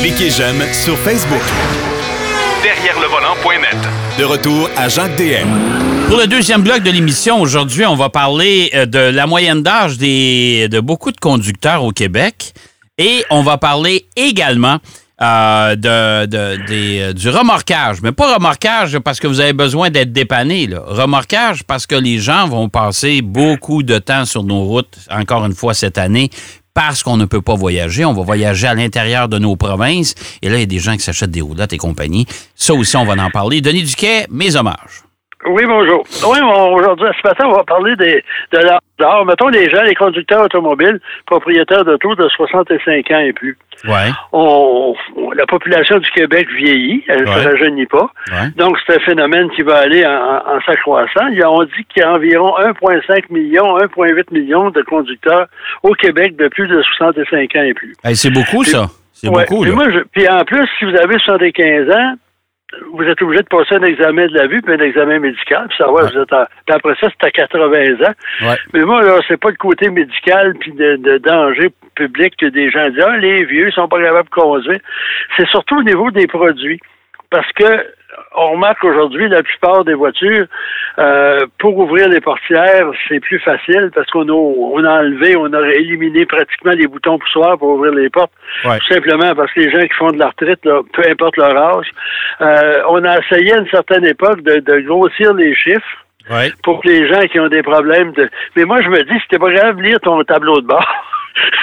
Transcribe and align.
Cliquez 0.00 0.30
j'aime 0.30 0.60
sur 0.72 0.96
Facebook. 0.98 1.40
Derrière 2.62 2.98
le 3.00 3.06
volant.net. 3.06 3.76
De 4.18 4.24
retour 4.24 4.68
à 4.76 4.88
Jacques 4.88 5.16
DM. 5.16 5.46
Pour 6.08 6.18
le 6.18 6.26
deuxième 6.26 6.62
bloc 6.62 6.82
de 6.82 6.90
l'émission, 6.90 7.40
aujourd'hui, 7.40 7.86
on 7.86 7.94
va 7.94 8.08
parler 8.08 8.70
euh, 8.74 8.86
de 8.86 8.98
la 8.98 9.26
moyenne 9.26 9.62
d'âge 9.62 9.98
des, 9.98 10.68
de 10.68 10.80
beaucoup 10.80 11.12
de 11.12 11.18
conducteurs 11.20 11.84
au 11.84 11.92
Québec 11.92 12.52
et 12.98 13.24
on 13.30 13.42
va 13.42 13.56
parler 13.56 14.06
également 14.16 14.78
euh, 15.22 15.76
de, 15.76 16.26
de- 16.26 16.66
des, 16.66 17.00
euh, 17.00 17.12
du 17.12 17.28
remorquage. 17.28 17.98
Mais 18.02 18.10
pas 18.12 18.34
remorquage 18.34 18.98
parce 18.98 19.20
que 19.20 19.26
vous 19.28 19.38
avez 19.40 19.52
besoin 19.52 19.90
d'être 19.90 20.12
dépanné. 20.12 20.66
Là. 20.66 20.80
Remorquage 20.86 21.62
parce 21.64 21.86
que 21.86 21.94
les 21.94 22.18
gens 22.18 22.48
vont 22.48 22.68
passer 22.68 23.22
beaucoup 23.22 23.82
de 23.84 23.98
temps 23.98 24.24
sur 24.24 24.42
nos 24.42 24.64
routes, 24.64 24.98
encore 25.10 25.44
une 25.46 25.54
fois 25.54 25.74
cette 25.74 25.98
année, 25.98 26.30
parce 26.74 27.02
qu'on 27.02 27.16
ne 27.16 27.24
peut 27.24 27.42
pas 27.42 27.54
voyager. 27.54 28.04
On 28.04 28.12
va 28.12 28.22
voyager 28.22 28.66
à 28.66 28.74
l'intérieur 28.74 29.28
de 29.28 29.38
nos 29.38 29.56
provinces. 29.56 30.14
Et 30.42 30.48
là, 30.48 30.56
il 30.56 30.60
y 30.60 30.62
a 30.62 30.66
des 30.66 30.78
gens 30.78 30.96
qui 30.96 31.02
s'achètent 31.02 31.30
des 31.30 31.40
roulottes 31.40 31.72
et 31.72 31.78
compagnie. 31.78 32.26
Ça 32.54 32.74
aussi, 32.74 32.96
on 32.96 33.04
va 33.04 33.22
en 33.22 33.30
parler. 33.30 33.60
Denis 33.60 33.82
Duquet, 33.82 34.26
mes 34.30 34.56
hommages. 34.56 35.04
Oui, 35.50 35.62
bonjour. 35.66 36.04
Oui, 36.28 36.38
aujourd'hui, 36.40 37.06
ce 37.20 37.28
matin, 37.28 37.44
on 37.48 37.52
va 37.54 37.64
parler 37.64 37.96
des, 37.96 38.22
de 38.52 38.58
d'or. 38.98 39.24
Mettons 39.26 39.48
les 39.48 39.68
gens, 39.70 39.82
les 39.82 39.94
conducteurs 39.94 40.44
automobiles, 40.44 41.00
propriétaires 41.26 41.84
d'auto 41.84 42.14
de 42.14 42.28
65 42.28 43.10
ans 43.10 43.18
et 43.18 43.32
plus. 43.32 43.56
Ouais. 43.84 44.10
On, 44.32 44.94
on- 45.16 45.30
la 45.32 45.46
population 45.46 45.98
du 45.98 46.10
Québec 46.10 46.46
vieillit, 46.56 47.02
elle 47.08 47.22
ne 47.24 47.26
Ouais. 47.30 47.42
se 47.42 47.48
rajeunit 47.48 47.86
pas. 47.86 48.10
Ouais. 48.30 48.48
Donc, 48.56 48.76
c'est 48.86 48.96
un 48.96 49.00
phénomène 49.00 49.48
qui 49.50 49.62
va 49.62 49.78
aller 49.78 50.04
en, 50.06 50.60
s'accroissant. 50.66 51.26
On 51.46 51.64
dit 51.64 51.84
qu'il 51.92 52.02
y 52.02 52.04
a 52.04 52.12
environ 52.12 52.54
1,5 52.58 53.30
million, 53.30 53.76
1,8 53.78 54.30
million 54.32 54.70
de 54.70 54.82
conducteurs 54.82 55.46
au 55.82 55.92
Québec 55.94 56.36
de 56.36 56.48
plus 56.48 56.68
de 56.68 56.82
65 56.82 57.56
ans 57.56 57.62
et 57.62 57.74
plus. 57.74 57.94
Hey, 58.04 58.14
c'est 58.16 58.30
beaucoup, 58.30 58.64
ça. 58.64 58.86
C'est 59.12 59.28
beaucoup, 59.28 59.60
Puis 59.62 59.70
là. 59.70 59.76
moi, 59.76 59.90
je- 59.90 60.00
puis 60.12 60.28
en 60.28 60.44
plus, 60.44 60.66
si 60.78 60.84
vous 60.84 60.96
avez 60.96 61.18
75 61.18 61.90
ans, 61.90 62.14
vous 62.92 63.02
êtes 63.04 63.20
obligé 63.22 63.42
de 63.42 63.48
passer 63.48 63.74
un 63.74 63.82
examen 63.82 64.26
de 64.26 64.34
la 64.34 64.46
vue 64.46 64.60
puis 64.62 64.74
un 64.74 64.78
examen 64.78 65.18
médical, 65.18 65.66
puis 65.68 65.76
savoir 65.76 66.04
Ouais. 66.04 66.10
vous 66.12 66.18
êtes 66.20 66.32
en- 66.32 66.46
puis 66.66 66.76
après 66.76 66.94
ça, 67.00 67.08
c'est 67.10 67.26
à 67.26 67.30
80 67.30 67.94
ans. 68.04 68.14
Ouais. 68.48 68.56
Mais 68.72 68.80
moi, 68.84 69.02
là, 69.02 69.18
c'est 69.26 69.40
pas 69.40 69.50
le 69.50 69.56
côté 69.56 69.90
médical 69.90 70.54
puis 70.60 70.72
de, 70.72 70.96
de 70.96 71.18
danger 71.18 71.70
public 71.96 72.34
que 72.38 72.46
des 72.46 72.70
gens 72.70 72.88
disent 72.90 73.04
Ah, 73.06 73.16
les 73.16 73.44
vieux, 73.44 73.70
sont 73.72 73.88
pas 73.88 74.00
capables 74.02 74.28
de 74.28 74.34
conduire. 74.34 74.80
C'est 75.36 75.48
surtout 75.48 75.78
au 75.78 75.82
niveau 75.82 76.10
des 76.10 76.26
produits. 76.26 76.80
Parce 77.30 77.50
que 77.52 77.64
on 78.36 78.52
remarque 78.52 78.82
aujourd'hui, 78.84 79.28
la 79.28 79.42
plupart 79.42 79.84
des 79.84 79.94
voitures, 79.94 80.46
euh, 80.98 81.46
pour 81.58 81.76
ouvrir 81.78 82.08
les 82.08 82.20
portières, 82.20 82.90
c'est 83.08 83.20
plus 83.20 83.38
facile 83.40 83.90
parce 83.94 84.08
qu'on 84.10 84.28
a, 84.28 84.32
on 84.32 84.84
a 84.84 85.00
enlevé, 85.00 85.36
on 85.36 85.52
a 85.52 85.60
éliminé 85.72 86.26
pratiquement 86.26 86.72
les 86.72 86.86
boutons 86.86 87.18
poussoirs 87.18 87.58
pour 87.58 87.70
ouvrir 87.70 87.92
les 87.92 88.10
portes. 88.10 88.32
Ouais. 88.64 88.78
Tout 88.78 88.94
simplement 88.94 89.34
parce 89.34 89.52
que 89.52 89.60
les 89.60 89.70
gens 89.70 89.86
qui 89.86 89.94
font 89.94 90.12
de 90.12 90.18
la 90.18 90.28
retraite, 90.28 90.64
là, 90.64 90.80
peu 90.92 91.02
importe 91.08 91.36
leur 91.36 91.56
âge, 91.56 91.86
euh, 92.40 92.82
on 92.88 93.04
a 93.04 93.18
essayé 93.18 93.54
à 93.54 93.58
une 93.58 93.68
certaine 93.68 94.04
époque 94.04 94.42
de, 94.42 94.60
de 94.60 94.80
grossir 94.80 95.34
les 95.34 95.54
chiffres 95.54 96.04
Ouais. 96.30 96.52
pour 96.62 96.80
que 96.80 96.88
les 96.88 97.08
gens 97.08 97.22
qui 97.22 97.40
ont 97.40 97.48
des 97.48 97.62
problèmes 97.62 98.12
de. 98.12 98.28
Mais 98.54 98.64
moi, 98.64 98.80
je 98.82 98.88
me 98.88 99.02
dis, 99.02 99.20
c'était 99.22 99.38
pas 99.38 99.50
grave 99.50 99.76
de 99.76 99.82
lire 99.82 99.98
ton 100.00 100.22
tableau 100.22 100.60
de 100.60 100.66
bord. 100.66 100.86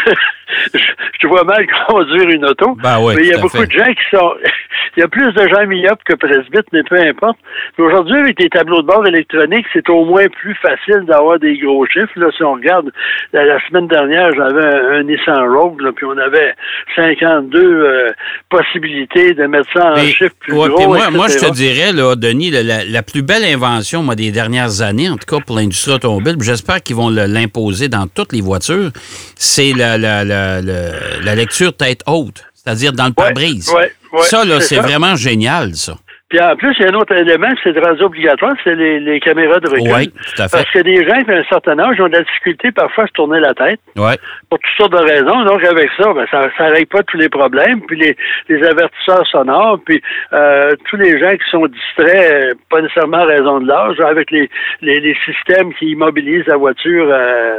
je, 0.74 0.80
je 0.80 1.20
te 1.20 1.28
vois 1.28 1.44
mal 1.44 1.66
conduire 1.88 2.30
une 2.30 2.46
auto. 2.46 2.76
Ben 2.82 3.00
mais 3.16 3.24
il 3.24 3.28
y 3.30 3.34
a 3.34 3.38
beaucoup 3.38 3.58
fait. 3.58 3.68
de 3.68 3.72
gens 3.72 3.86
qui 3.94 4.16
sont. 4.18 4.34
il 4.98 5.02
y 5.02 5.04
a 5.04 5.08
plus 5.08 5.32
de 5.34 5.48
gens 5.48 5.66
myopes 5.68 6.04
que 6.06 6.16
presbytes, 6.16 6.66
mais 6.74 6.84
peu 6.84 7.00
importe. 7.00 7.38
Mais 7.78 7.86
aujourd'hui, 7.86 8.18
avec 8.18 8.40
les 8.40 8.50
tableaux 8.50 8.82
de 8.82 8.88
bord 8.88 9.06
électroniques, 9.06 9.66
c'est 9.74 9.88
au 9.90 10.06
moins 10.06 10.28
plus 10.28 10.56
facile 10.56 11.04
d'avoir 11.08 11.40
des 11.40 11.58
gros 11.58 11.86
chiffres. 11.88 12.12
Là, 12.16 12.28
si 12.36 12.44
on 12.44 12.54
regarde, 12.54 12.92
la, 13.34 13.46
la 13.46 13.60
semaine 13.68 13.88
dernière, 13.88 14.30
j'avais 14.36 14.66
un, 14.66 14.92
un 15.00 15.04
Nissan 15.04 15.48
Rogue, 15.54 15.82
là, 15.82 15.92
puis 15.96 16.06
on 16.06 16.18
avait 16.18 16.54
52 16.96 17.60
euh, 17.60 18.10
possibilités 18.50 19.34
de 19.34 19.46
mettre 19.46 19.70
ça 19.74 19.92
en 19.92 19.96
Mais- 19.96 20.08
chiffres 20.12 20.34
plus 20.40 20.54
ouais, 20.54 20.70
gros. 20.70 20.88
moi, 20.88 21.10
moi, 21.12 21.28
je 21.28 21.38
te 21.46 21.52
dirais, 21.54 21.92
là, 21.94 22.16
Denis, 22.16 22.50
la, 22.52 22.84
la- 22.86 23.04
plus 23.04 23.22
belle 23.22 23.46
invention 23.46 24.04
moi, 24.04 24.16
des 24.16 24.32
dernières 24.32 24.82
années, 24.82 25.10
en 25.10 25.16
tout 25.18 25.26
cas 25.28 25.42
pour 25.46 25.56
l'industrie 25.56 25.94
automobile, 25.94 26.36
j'espère 26.42 26.82
qu'ils 26.82 26.96
vont 26.96 27.10
l'imposer 27.10 27.88
dans 27.88 28.08
toutes 28.08 28.34
les 28.34 28.42
voitures, 28.42 28.90
c'est 29.36 29.72
la, 29.74 29.98
la, 29.98 30.24
la, 30.26 30.37
la- 30.62 30.92
la 31.26 31.36
lecture 31.36 31.76
tête 31.76 32.02
haute, 32.08 32.46
c'est-à-dire 32.54 32.94
dans 32.94 33.08
le 33.08 33.14
pare-brise. 33.14 33.72
ouais, 33.74 33.92
ouais, 34.14 34.22
ça, 34.24 34.44
là, 34.46 34.60
c'est 34.62 34.80
vraiment 34.80 35.16
génial, 35.16 35.74
ça. 35.76 35.94
Puis 36.30 36.42
en 36.42 36.58
plus, 36.58 36.76
il 36.78 36.84
y 36.84 36.86
a 36.86 36.92
un 36.92 36.96
autre 36.96 37.16
élément, 37.16 37.48
c'est 37.64 37.72
de 37.72 37.80
rendu 37.80 38.04
obligatoire, 38.04 38.52
c'est 38.62 38.76
les, 38.76 39.00
les 39.00 39.18
caméras 39.22 39.62
de 39.62 39.70
recul. 39.70 39.94
Oui, 39.96 40.10
tout 40.10 40.42
à 40.42 40.50
fait. 40.50 40.58
Parce 40.58 40.70
que 40.72 40.80
des 40.80 41.08
gens 41.08 41.22
qui 41.24 41.32
ont 41.32 41.36
un 41.38 41.44
certain 41.48 41.80
âge 41.80 42.02
ont 42.02 42.10
de 42.10 42.18
la 42.18 42.24
difficulté 42.24 42.70
parfois 42.74 43.06
à 43.06 43.08
se 43.08 43.14
tourner 43.14 43.40
la 43.40 43.54
tête 43.54 43.80
Ouais. 43.96 44.18
pour 44.50 44.60
toutes 44.60 44.76
sortes 44.78 44.92
de 44.92 45.10
raisons. 45.10 45.46
Donc 45.46 45.64
avec 45.64 45.90
ça, 45.98 46.12
ben, 46.12 46.26
ça 46.30 46.50
ça 46.58 46.66
règle 46.66 46.88
pas 46.88 47.02
tous 47.04 47.16
les 47.16 47.30
problèmes. 47.30 47.80
Puis 47.88 47.98
les, 47.98 48.18
les 48.50 48.62
avertisseurs 48.68 49.26
sonores, 49.28 49.80
puis 49.86 50.02
euh, 50.34 50.72
tous 50.90 50.98
les 50.98 51.18
gens 51.18 51.32
qui 51.32 51.50
sont 51.50 51.66
distraits, 51.66 52.32
euh, 52.34 52.54
pas 52.70 52.82
nécessairement 52.82 53.20
à 53.20 53.26
raison 53.26 53.62
de 53.62 53.68
l'âge, 53.70 53.98
avec 54.02 54.30
les, 54.32 54.50
les, 54.82 55.00
les 55.00 55.16
systèmes 55.24 55.74
qui 55.76 55.92
immobilisent 55.92 56.46
la 56.48 56.58
voiture. 56.58 57.08
euh, 57.10 57.58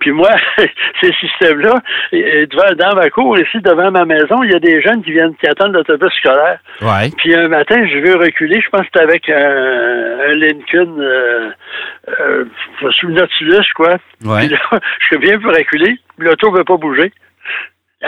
puis 0.00 0.12
moi, 0.12 0.30
ces 1.00 1.12
systèmes-là, 1.12 1.74
dans 2.74 2.94
ma 2.94 3.10
cour, 3.10 3.38
ici, 3.38 3.60
devant 3.60 3.90
ma 3.90 4.04
maison, 4.04 4.42
il 4.42 4.52
y 4.52 4.54
a 4.54 4.58
des 4.58 4.80
jeunes 4.82 5.02
qui 5.02 5.12
viennent, 5.12 5.34
qui 5.36 5.46
attendent 5.46 5.72
l'autobus 5.72 6.12
scolaire. 6.18 6.58
Ouais. 6.82 7.10
Puis 7.16 7.34
un 7.34 7.48
matin, 7.48 7.86
je 7.86 7.98
veux 7.98 8.16
reculer, 8.16 8.60
je 8.60 8.68
pense 8.70 8.82
que 8.82 8.86
c'était 8.86 9.04
avec 9.04 9.28
un, 9.28 10.18
un 10.28 10.32
Lincoln, 10.32 10.96
euh, 10.98 11.50
euh, 12.20 12.44
sous 12.98 13.10
Nautilus, 13.10 13.66
quoi. 13.74 13.96
Ouais. 14.24 14.46
Puis 14.46 14.48
là, 14.48 14.58
je 15.10 15.16
bien 15.18 15.38
pour 15.38 15.52
reculer, 15.52 15.98
l'auto 16.18 16.50
ne 16.50 16.58
veut 16.58 16.64
pas 16.64 16.76
bouger. 16.76 17.12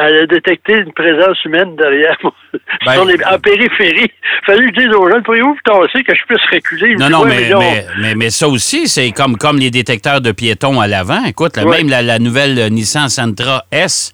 Elle 0.01 0.17
a 0.19 0.27
détecté 0.27 0.75
une 0.75 0.93
présence 0.93 1.45
humaine 1.45 1.75
derrière 1.77 2.17
moi, 2.23 2.33
Ben- 2.87 2.93
sur 2.93 3.05
les, 3.05 3.17
en 3.25 3.39
périphérie. 3.39 4.11
Fallu 4.47 4.71
que 4.71 4.81
je 4.81 4.87
dise 4.87 4.95
aux 4.97 5.11
jeunes, 5.11 5.23
pourriez-vous 5.25 5.55
vous 5.55 5.61
tasser 5.65 6.05
que 6.05 6.15
je 6.15 6.21
puisse 6.27 6.45
reculer? 6.53 6.95
Non, 6.97 7.11
non, 7.11 7.25
mais, 7.25 7.51
mais, 7.59 7.87
mais, 8.01 8.15
mais 8.15 8.31
ça 8.31 8.47
aussi, 8.49 8.87
c'est 8.87 9.11
comme, 9.11 9.37
comme 9.37 9.59
les 9.59 9.71
détecteurs 9.71 10.21
de 10.21 10.31
piétons 10.33 10.81
à 10.81 10.87
l'avant. 10.87 11.25
Écoute, 11.25 11.57
là, 11.57 11.65
Ouais. 11.65 11.79
même 11.79 11.89
la, 11.89 12.03
la 12.03 12.19
nouvelle 12.19 12.59
euh, 12.59 12.69
Nissan 12.69 13.09
Sentra 13.09 13.65
S 13.73 14.13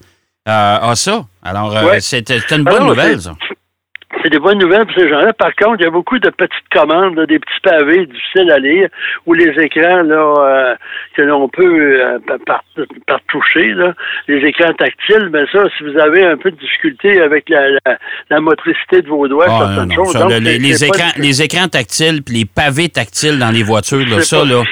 euh, 0.48 0.50
a 0.90 0.94
ça. 0.94 1.24
Alors, 1.42 1.76
euh, 1.76 1.84
Ouais. 1.84 2.00
c'est 2.00 2.26
c'est 2.26 2.50
une 2.56 2.64
bonne 2.64 2.74
Alors, 2.76 2.88
nouvelle, 2.88 3.20
ça. 3.20 3.32
C'est 4.24 4.30
des 4.30 4.38
bonnes 4.38 4.58
nouvelles 4.58 4.86
pour 4.86 4.94
ces 4.96 5.06
gens-là. 5.08 5.34
Par 5.34 5.54
contre, 5.54 5.76
il 5.80 5.84
y 5.84 5.86
a 5.86 5.90
beaucoup 5.90 6.18
de 6.18 6.30
petites 6.30 6.68
commandes, 6.72 7.14
là, 7.16 7.26
des 7.26 7.38
petits 7.38 7.60
pavés 7.62 8.06
difficiles 8.06 8.50
à 8.50 8.58
lire, 8.58 8.88
ou 9.26 9.34
les 9.34 9.50
écrans 9.62 10.02
là, 10.02 10.34
euh, 10.38 10.74
que 11.14 11.20
l'on 11.22 11.46
peut 11.50 12.00
euh, 12.00 12.18
par, 12.46 12.64
par, 13.06 13.20
toucher, 13.28 13.74
là, 13.74 13.92
les 14.26 14.38
écrans 14.48 14.72
tactiles, 14.72 15.28
mais 15.30 15.44
ça, 15.52 15.64
si 15.76 15.84
vous 15.84 15.98
avez 15.98 16.24
un 16.24 16.38
peu 16.38 16.50
de 16.50 16.56
difficulté 16.56 17.20
avec 17.20 17.50
la, 17.50 17.68
la, 17.68 17.98
la 18.30 18.40
motricité 18.40 19.02
de 19.02 19.08
vos 19.08 19.28
doigts, 19.28 19.44
Ah, 19.46 19.58
certaines 19.58 19.88
non, 19.90 19.96
non, 19.96 20.04
choses. 20.04 20.12
ça, 20.14 20.18
donc, 20.20 20.30
le- 20.30 20.38
les, 20.38 20.84
écrans, 20.84 21.12
les 21.18 21.42
écrans 21.42 21.68
tactiles 21.68 22.22
puis 22.24 22.34
les 22.36 22.44
pavés 22.46 22.88
tactiles 22.88 23.38
dans 23.38 23.50
les 23.50 23.62
voitures, 23.62 24.06
là, 24.08 24.20
ça, 24.22 24.38
pas- 24.38 24.44
là, 24.46 24.62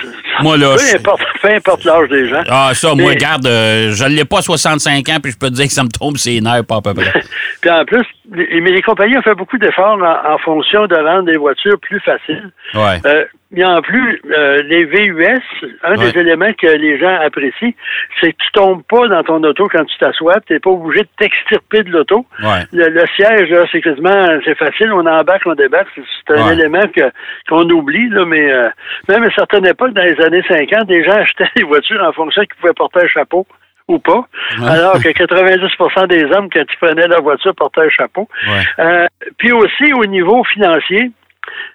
moi, 0.42 0.56
là, 0.56 0.74
Peu 0.76 0.96
importe, 0.96 1.22
peu 1.40 1.48
importe 1.48 1.84
l'âge 1.84 2.08
des 2.08 2.28
gens. 2.28 2.42
ah, 2.50 2.70
ça, 2.74 2.94
moi, 2.94 3.10
Mais- 3.12 3.16
garde, 3.16 3.46
euh, 3.46 3.90
je 3.92 4.04
l'ai 4.04 4.24
pas 4.24 4.42
65 4.42 5.08
ans, 5.08 5.18
puis 5.22 5.32
je 5.32 5.38
peux 5.38 5.48
te 5.48 5.54
dire 5.54 5.66
que 5.66 5.72
ça 5.72 5.82
me 5.84 5.88
tombe 5.88 6.16
ses 6.16 6.40
nerfs, 6.40 6.64
pas 6.66 6.76
à 6.76 6.82
peu 6.82 6.94
près. 6.94 7.12
Puis 7.62 7.70
en 7.70 7.84
plus, 7.84 8.02
les, 8.34 8.60
mais 8.60 8.72
les 8.72 8.82
compagnies 8.82 9.16
ont 9.16 9.22
fait 9.22 9.36
beaucoup 9.36 9.56
d'efforts 9.56 9.96
en, 10.02 10.34
en 10.34 10.38
fonction 10.38 10.86
de 10.88 10.96
rendre 10.96 11.30
les 11.30 11.36
voitures 11.36 11.78
plus 11.80 12.00
faciles. 12.00 12.50
Ouais. 12.74 12.98
Euh, 13.06 13.24
mais 13.52 13.64
en 13.64 13.80
plus, 13.82 14.20
euh, 14.36 14.62
les 14.64 14.84
VUS, 14.84 15.40
un 15.84 15.94
Ouais. 15.96 16.10
des 16.10 16.18
éléments 16.18 16.52
que 16.60 16.66
les 16.66 16.98
gens 16.98 17.14
apprécient, 17.20 17.72
c'est 18.20 18.32
que 18.32 18.36
tu 18.38 18.50
tombes 18.54 18.82
pas 18.88 19.06
dans 19.06 19.22
ton 19.22 19.44
auto 19.44 19.68
quand 19.68 19.84
tu 19.84 19.96
t'assois, 19.98 20.40
tu 20.46 20.54
n'es 20.54 20.58
pas 20.58 20.70
obligé 20.70 21.02
de 21.04 21.08
t'extirper 21.18 21.82
de 21.84 21.90
l'auto. 21.90 22.26
Ouais. 22.42 22.64
Le, 22.72 22.88
le 22.88 23.04
siège, 23.14 23.54
c'est 23.70 23.80
quasiment, 23.82 24.26
c'est 24.44 24.56
facile, 24.58 24.90
on 24.92 25.06
embarque, 25.06 25.42
on 25.46 25.54
débarque, 25.54 25.86
c'est, 26.26 26.34
un 26.36 26.46
Ouais. 26.46 26.54
élément 26.54 26.82
que, 26.96 27.12
qu'on 27.48 27.68
oublie, 27.70 28.08
là, 28.08 28.24
mais 28.24 28.50
euh, 28.50 28.68
même 29.08 29.22
à 29.22 29.26
une 29.26 29.32
certaine 29.32 29.66
époque, 29.66 29.92
dans 29.92 30.02
les 30.02 30.18
années 30.20 30.31
50, 30.42 30.86
des 30.86 31.04
gens 31.04 31.16
achetaient 31.16 31.50
des 31.56 31.64
voitures 31.64 32.02
en 32.02 32.12
fonction 32.12 32.42
qu'ils 32.42 32.54
pouvaient 32.60 32.72
porter 32.72 33.00
un 33.04 33.08
chapeau 33.08 33.46
ou 33.88 33.98
pas, 33.98 34.24
Ouais. 34.60 34.70
alors 34.70 34.94
que 34.94 35.08
90% 35.08 36.06
des 36.06 36.24
hommes, 36.32 36.48
quand 36.50 36.62
ils 36.62 36.76
prenaient 36.80 37.08
leur 37.08 37.22
voiture, 37.22 37.54
portaient 37.54 37.82
un 37.82 37.90
chapeau. 37.90 38.28
Ouais. 38.46 38.84
Euh, 38.84 39.06
puis 39.38 39.52
aussi, 39.52 39.92
au 39.92 40.06
niveau 40.06 40.42
financier, 40.44 41.10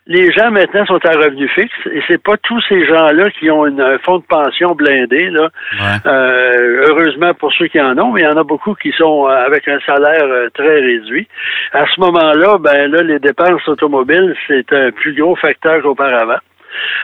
les 0.07 0.31
gens 0.31 0.49
maintenant 0.49 0.85
sont 0.85 1.05
à 1.05 1.11
revenu 1.11 1.45
fixe 1.49 1.75
et 1.91 2.01
c'est 2.07 2.23
pas 2.23 2.37
tous 2.41 2.61
ces 2.69 2.85
gens-là 2.87 3.29
qui 3.31 3.51
ont 3.51 3.65
une- 3.67 3.81
un 3.81 3.97
fonds 3.99 4.19
de 4.19 4.23
pension 4.23 4.73
blindé. 4.73 5.29
Là. 5.29 5.49
Ouais. 5.73 6.09
Euh, 6.09 6.85
heureusement 6.87 7.33
pour 7.33 7.51
ceux 7.53 7.67
qui 7.67 7.79
en 7.81 7.97
ont, 7.97 8.13
mais 8.13 8.21
il 8.21 8.23
y 8.23 8.27
en 8.27 8.37
a 8.37 8.43
beaucoup 8.43 8.73
qui 8.75 8.93
sont 8.93 9.27
euh, 9.27 9.45
avec 9.45 9.67
un 9.67 9.79
salaire 9.81 10.25
très 10.53 10.79
réduit. 10.79 11.27
À 11.73 11.85
ce 11.93 11.99
moment-là, 11.99 12.57
ben 12.59 12.89
là, 12.89 13.03
les 13.03 13.19
dépenses 13.19 13.67
automobiles, 13.67 14.33
c'est 14.47 14.71
un 14.71 14.91
plus 14.91 15.13
gros 15.13 15.35
facteur 15.35 15.81
qu'auparavant. 15.81 16.39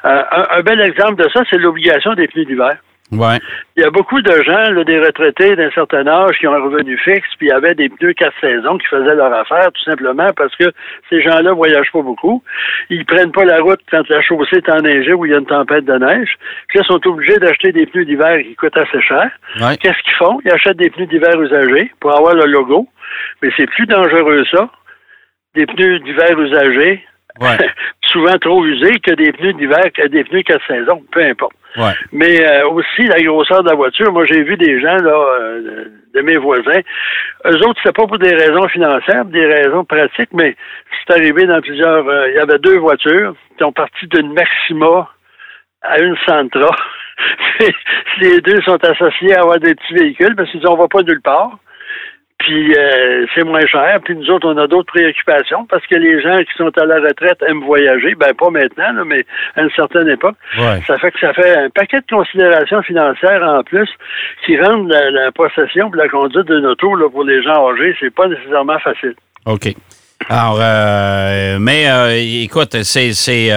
Euh, 0.05 0.23
un, 0.31 0.57
un 0.57 0.61
bel 0.61 0.81
exemple 0.81 1.23
de 1.23 1.29
ça, 1.29 1.43
c'est 1.49 1.57
l'obligation 1.57 2.13
des 2.13 2.27
pneus 2.27 2.45
d'hiver. 2.45 2.77
Ouais. 3.11 3.37
Il 3.75 3.83
y 3.83 3.85
a 3.85 3.91
beaucoup 3.91 4.21
de 4.21 4.43
gens, 4.43 4.71
là, 4.71 4.83
des 4.83 4.97
retraités 4.97 5.55
d'un 5.55 5.69
certain 5.71 6.07
âge, 6.07 6.37
qui 6.39 6.47
ont 6.47 6.53
un 6.53 6.63
revenu 6.63 6.97
fixe, 6.97 7.27
puis 7.37 7.47
il 7.47 7.49
y 7.49 7.51
avait 7.51 7.75
des 7.75 7.89
pneus 7.89 8.13
quatre 8.13 8.33
saisons 8.41 8.77
qui 8.79 8.87
faisaient 8.87 9.13
leur 9.13 9.31
affaire, 9.33 9.71
tout 9.71 9.83
simplement 9.83 10.31
parce 10.35 10.55
que 10.55 10.71
ces 11.09 11.21
gens-là 11.21 11.51
voyagent 11.53 11.91
pas 11.91 12.01
beaucoup. 12.01 12.41
Ils 12.89 13.05
prennent 13.05 13.31
pas 13.31 13.45
la 13.45 13.59
route 13.59 13.81
quand 13.91 14.07
la 14.09 14.21
chaussée 14.21 14.57
est 14.57 14.69
enneigée 14.69 15.13
ou 15.13 15.25
il 15.25 15.31
y 15.31 15.35
a 15.35 15.37
une 15.37 15.45
tempête 15.45 15.85
de 15.85 15.93
neige. 15.93 16.37
Puis 16.69 16.79
là, 16.79 16.85
ils 16.85 16.91
sont 16.91 17.07
obligés 17.07 17.37
d'acheter 17.37 17.71
des 17.71 17.85
pneus 17.85 18.05
d'hiver 18.05 18.37
qui 18.41 18.55
coûtent 18.55 18.77
assez 18.77 19.01
cher. 19.01 19.29
Qu'est-ce 19.79 20.01
qu'ils 20.03 20.17
font? 20.17 20.39
Ils 20.45 20.51
achètent 20.51 20.77
des 20.77 20.89
pneus 20.89 21.05
d'hiver 21.05 21.39
usagés 21.39 21.91
pour 21.99 22.15
avoir 22.15 22.33
le 22.33 22.45
logo. 22.45 22.87
Mais 23.43 23.51
c'est 23.55 23.69
plus 23.69 23.85
dangereux 23.85 24.43
ça. 24.49 24.69
Des 25.53 25.67
pneus 25.67 25.99
d'hiver 25.99 26.39
usagés, 26.39 27.05
souvent 28.03 28.37
trop 28.39 28.63
usés, 28.65 28.99
que 28.99 29.13
des 29.15 29.31
pneus 29.31 29.53
d'hiver, 29.53 29.83
que 29.95 30.07
des 30.07 30.23
pneus 30.23 30.43
quatre 30.43 30.65
saisons, 30.67 31.03
peu 31.11 31.23
importe. 31.23 31.55
Mais 32.11 32.45
euh, 32.45 32.69
aussi 32.69 33.03
la 33.07 33.19
grosseur 33.21 33.63
de 33.63 33.69
la 33.69 33.75
voiture. 33.75 34.11
Moi, 34.11 34.25
j'ai 34.25 34.43
vu 34.43 34.55
des 34.57 34.79
gens 34.79 34.95
là, 34.97 35.17
euh, 35.39 35.85
de 36.13 36.21
mes 36.21 36.37
voisins. 36.37 36.81
Eux 37.45 37.67
autres, 37.67 37.79
c'est 37.83 37.95
pas 37.95 38.05
pour 38.05 38.19
des 38.19 38.33
raisons 38.33 38.67
financières, 38.67 39.25
des 39.25 39.45
raisons 39.45 39.83
pratiques, 39.83 40.33
mais 40.33 40.55
c'est 41.07 41.15
arrivé 41.15 41.45
dans 41.45 41.61
plusieurs. 41.61 42.07
Euh, 42.07 42.29
il 42.29 42.35
y 42.35 42.39
avait 42.39 42.59
deux 42.59 42.77
voitures 42.77 43.35
qui 43.57 43.63
ont 43.63 43.71
parti 43.71 44.07
d'une 44.07 44.33
Maxima 44.33 45.09
à 45.81 45.99
une 45.99 46.15
Sentra. 46.27 46.75
les 48.19 48.41
deux 48.41 48.61
sont 48.61 48.83
associés 48.83 49.35
à 49.35 49.41
avoir 49.41 49.59
des 49.59 49.75
petits 49.75 49.93
véhicules 49.93 50.35
parce 50.35 50.49
qu'ils 50.51 50.61
ne 50.61 50.77
va 50.77 50.87
pas 50.87 51.01
nulle 51.01 51.21
part 51.21 51.57
puis 52.43 52.75
euh, 52.75 53.25
c'est 53.33 53.43
moins 53.43 53.65
cher. 53.65 53.99
Puis 54.03 54.15
nous 54.15 54.29
autres, 54.29 54.47
on 54.47 54.57
a 54.57 54.67
d'autres 54.67 54.91
préoccupations 54.91 55.65
parce 55.65 55.85
que 55.87 55.95
les 55.95 56.21
gens 56.21 56.37
qui 56.39 56.57
sont 56.57 56.77
à 56.77 56.85
la 56.85 56.95
retraite 56.95 57.41
aiment 57.47 57.63
voyager. 57.63 58.15
Ben 58.15 58.33
pas 58.33 58.49
maintenant, 58.49 59.05
mais 59.05 59.25
à 59.55 59.61
une 59.61 59.71
certaine 59.71 60.09
époque. 60.09 60.35
Ça 60.85 60.97
fait 60.97 61.11
que 61.11 61.19
ça 61.19 61.33
fait 61.33 61.55
un 61.57 61.69
paquet 61.69 62.01
de 62.01 62.15
considérations 62.15 62.81
financières 62.83 63.43
en 63.43 63.63
plus 63.63 63.89
qui 64.45 64.59
rendent 64.59 64.89
la, 64.89 65.31
possession 65.31 65.89
et 65.93 65.97
la 65.97 66.09
conduite 66.09 66.45
d'une 66.47 66.65
auto 66.65 66.95
là, 66.95 67.09
pour 67.09 67.23
les 67.23 67.41
gens 67.41 67.69
âgés, 67.71 67.95
c'est 67.99 68.13
pas 68.13 68.27
nécessairement 68.27 68.79
facile. 68.79 69.15
OK. 69.45 69.73
Alors, 70.29 70.59
euh, 70.61 71.57
mais 71.59 71.89
euh, 71.89 72.43
écoute, 72.43 72.83
c'est 72.83 73.13
c'est 73.13 73.51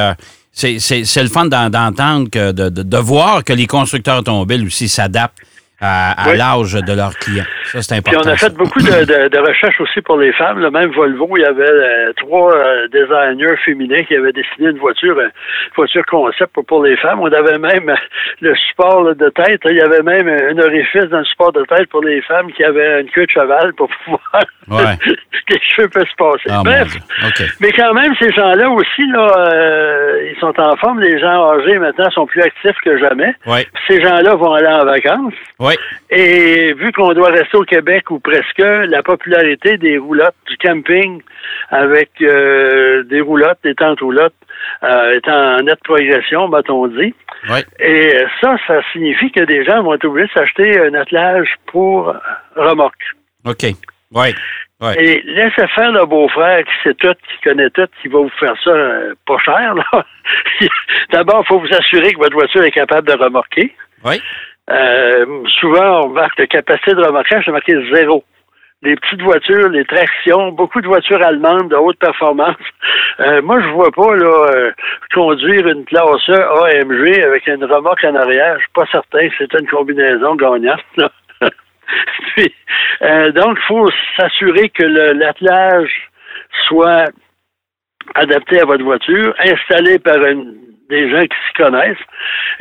c'est 0.53 1.23
le 1.23 1.29
fun 1.29 1.47
d'entendre 1.47 2.31
que 2.31 2.53
de, 2.53 2.69
de, 2.69 2.97
voir 2.97 3.45
que 3.45 3.53
les 3.53 3.67
constructeurs 3.67 4.21
automobiles 4.21 4.65
aussi 4.65 4.89
s'adaptent 4.89 5.43
à, 5.81 6.35
l'âge 6.35 6.73
de 6.73 6.93
leurs 6.93 7.17
clients. 7.19 7.45
Ça, 7.67 7.83
c'est 7.83 7.97
important. 7.97 8.21
Puis 8.21 8.31
on 8.31 8.33
a 8.33 8.37
fait 8.37 8.55
beaucoup 8.55 8.81
de, 8.81 9.47
recherches 9.47 9.81
aussi 9.81 10.01
pour 10.03 10.17
les 10.19 10.33
femmes. 10.33 10.61
Le 10.61 10.71
même 10.71 10.91
Volvo, 10.93 11.37
il 11.37 11.43
y 11.43 11.45
avait 11.45 11.69
euh, 11.69 12.13
trois 12.17 12.55
euh, 12.55 12.89
designers 12.89 13.57
féminins 13.65 14.03
qui 14.05 14.15
avaient 14.15 14.33
dessiné 14.33 14.71
une 14.71 14.79
voiture, 14.79 15.19
une 15.19 15.31
voiture 15.75 16.05
concept 16.07 16.53
pour, 16.67 16.85
les 16.85 16.97
femmes. 16.97 17.21
On 17.21 17.33
avait 17.33 17.59
même 17.59 17.95
le 18.41 18.55
support 18.55 19.15
de 19.15 19.29
tête. 19.31 19.61
Il 19.67 19.77
y 19.77 19.81
avait 19.81 20.03
même 20.03 20.29
un 20.29 20.59
orifice 20.63 21.05
dans 21.11 21.19
le 21.19 21.25
support 21.25 21.53
de 21.53 21.65
tête 21.65 21.89
pour 21.89 22.03
les 22.03 22.23
femmes 22.23 22.53
qui 22.53 22.65
avaient 22.65 23.01
une 23.01 23.11
queue 23.11 23.27
de 23.27 23.31
cheval 23.31 23.73
pour 23.75 23.89
pouvoir 24.05 24.45
que 25.47 25.55
les 25.55 25.61
cheveux 25.61 25.89
peuvent 25.89 26.07
se 26.09 26.17
passer. 26.17 26.51
Ah, 26.51 26.63
Mais 27.61 27.73
quand 27.73 27.95
même, 27.95 28.15
ces 28.21 28.33
gens-là 28.33 28.69
aussi, 28.71 29.07
là, 29.13 29.33
euh, 29.39 30.33
ils 30.33 30.41
sont 30.41 30.59
en 30.61 30.77
forme. 30.77 31.01
Les 31.01 31.19
gens 31.21 31.53
âgés 31.53 31.79
maintenant 31.79 32.11
sont 32.11 32.27
plus 32.27 32.43
actifs 32.43 32.77
que 32.85 32.99
jamais. 32.99 33.35
Ces 33.89 34.03
gens-là 34.03 34.35
vont 34.35 34.53
aller 34.53 34.67
en 34.67 34.85
vacances. 34.85 35.35
Et 36.11 36.73
vu 36.75 36.93
qu'on 36.93 37.13
doit 37.13 37.31
rester 37.31 37.56
au 37.57 37.65
Québec 37.65 38.11
ou 38.11 38.19
presque, 38.19 38.59
la 38.59 39.03
popularité 39.03 39.77
des 39.79 39.99
roulottes, 39.99 40.35
du 40.49 40.57
camping 40.59 41.23
avec 41.71 42.11
euh, 42.21 43.03
des 43.05 43.21
roulottes, 43.21 43.59
des 43.65 43.75
tentes 43.75 44.01
roulottes, 44.01 44.35
euh, 44.83 45.17
est 45.17 45.29
en 45.29 45.63
nette 45.63 45.83
progression, 45.85 46.49
m'a-t-on 46.49 46.89
dit. 46.89 47.15
Et 47.81 48.25
ça, 48.41 48.57
ça 48.67 48.81
signifie 48.93 49.31
que 49.31 49.45
des 49.45 49.65
gens 49.65 49.83
vont 49.83 49.95
être 49.95 50.05
obligés 50.05 50.29
de 50.29 50.33
s'acheter 50.33 50.81
un 50.81 50.95
attelage 50.95 51.49
pour 51.67 52.15
remorque. 52.57 53.15
OK. 53.45 53.67
Oui. 54.13 54.35
Et 54.99 55.23
laissez 55.25 55.67
faire 55.69 55.91
le 55.91 56.05
beau-frère 56.05 56.63
qui 56.65 56.73
sait 56.83 56.95
tout, 56.95 57.15
qui 57.15 57.49
connaît 57.49 57.71
tout, 57.71 57.89
qui 58.03 58.09
va 58.09 58.19
vous 58.19 58.31
faire 58.39 58.55
ça 58.63 58.71
euh, 58.71 59.15
pas 59.27 59.39
cher. 59.39 59.75
D'abord, 61.13 61.43
il 61.45 61.49
faut 61.49 61.61
vous 61.61 61.75
assurer 61.75 62.13
que 62.13 62.19
votre 62.19 62.35
voiture 62.35 62.63
est 62.63 62.73
capable 62.73 63.09
de 63.09 63.15
remorquer. 63.15 63.75
Oui. 64.05 64.21
Euh, 64.71 65.45
souvent, 65.61 66.07
on 66.07 66.09
marque 66.09 66.39
la 66.39 66.47
capacité 66.47 66.95
de 66.95 67.05
remorquage, 67.05 67.45
c'est 67.45 67.53
marqué 67.53 67.75
zéro. 67.93 68.25
Les 68.83 68.95
petites 68.97 69.23
voitures, 69.23 69.69
les 69.69 69.85
tractions, 69.85 70.53
beaucoup 70.53 70.81
de 70.81 70.87
voitures 70.87 71.23
allemandes 71.23 71.71
de 71.71 71.77
haute 71.77 71.99
performance. 71.99 72.57
Euh, 73.19 73.41
moi, 73.41 73.59
je 73.63 73.69
vois 73.69 73.91
pas 73.93 74.15
là 74.15 74.51
euh, 74.55 74.73
conduire 75.15 75.67
une 75.69 75.87
classe 75.87 76.29
A 76.29 76.67
AMG 76.67 77.19
avec 77.25 77.47
une 77.47 77.65
remorque 77.65 78.05
en 78.05 78.15
arrière. 78.15 78.57
Je 78.57 78.65
suis 78.65 78.73
pas 78.75 78.85
certain 78.93 79.27
c'est 79.39 79.59
une 79.59 79.67
combinaison 79.69 80.35
gagnante. 80.35 80.85
Puis, 82.37 82.55
donc, 83.33 83.57
il 83.59 83.67
faut 83.69 83.89
s'assurer 84.19 84.69
que 84.69 84.83
l'attelage 84.83 86.11
soit 86.69 87.07
adapté 88.17 88.61
à 88.61 88.67
votre 88.67 88.85
voiture, 88.85 89.35
installé 89.39 89.99
par 89.99 90.19
des 90.19 91.11
gens 91.11 91.23
qui 91.23 91.37
s'y 91.49 91.55
connaissent 91.55 91.97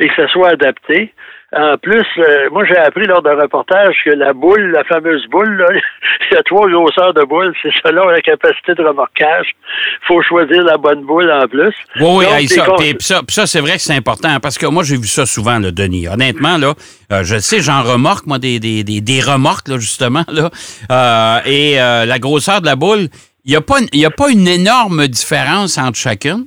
et 0.00 0.08
que 0.08 0.14
ça 0.14 0.28
soit 0.28 0.50
adapté. 0.50 1.12
En 1.52 1.76
plus, 1.78 2.04
euh, 2.18 2.50
moi, 2.50 2.64
j'ai 2.64 2.76
appris 2.76 3.06
lors 3.06 3.22
d'un 3.22 3.36
reportage 3.40 3.94
que 4.04 4.10
la 4.10 4.32
boule, 4.32 4.72
la 4.72 4.82
fameuse 4.82 5.24
boule, 5.30 5.56
là, 5.56 5.66
il 6.30 6.34
y 6.34 6.36
a 6.36 6.42
trois 6.42 6.68
grosseurs 6.68 7.14
de 7.14 7.22
boules. 7.22 7.54
C'est 7.62 7.70
selon 7.84 8.08
la 8.08 8.20
capacité 8.20 8.74
de 8.74 8.82
remorquage. 8.82 9.54
Il 10.02 10.06
faut 10.08 10.22
choisir 10.22 10.64
la 10.64 10.76
bonne 10.76 11.04
boule 11.04 11.30
en 11.30 11.46
plus. 11.46 11.72
Oui, 12.00 12.24
oui, 12.36 12.48
ça, 12.48 12.66
ça, 12.98 13.20
ça 13.28 13.46
c'est 13.46 13.60
vrai 13.60 13.74
que 13.74 13.82
c'est 13.82 13.94
important 13.94 14.40
parce 14.40 14.58
que 14.58 14.66
moi, 14.66 14.82
j'ai 14.82 14.96
vu 14.96 15.06
ça 15.06 15.24
souvent, 15.24 15.60
le 15.60 15.70
Denis. 15.70 16.08
Honnêtement, 16.08 16.58
là, 16.58 16.74
euh, 17.12 17.22
je 17.22 17.38
sais, 17.38 17.60
j'en 17.60 17.82
remorque, 17.82 18.26
moi, 18.26 18.40
des, 18.40 18.58
des, 18.58 18.82
des, 18.82 19.20
remorques, 19.20 19.68
là, 19.68 19.78
justement. 19.78 20.24
Là, 20.28 20.50
euh, 20.90 21.38
et 21.46 21.76
la 21.76 22.18
grosseur 22.18 22.60
de 22.60 22.66
la 22.66 22.74
boule, 22.74 23.06
il 23.44 23.50
n'y 23.50 23.56
a, 23.56 23.60
pas, 23.60 23.78
a 23.78 24.10
pas 24.10 24.30
une 24.30 24.48
énorme 24.48 25.06
différence 25.06 25.78
entre 25.78 25.96
chacune. 25.96 26.46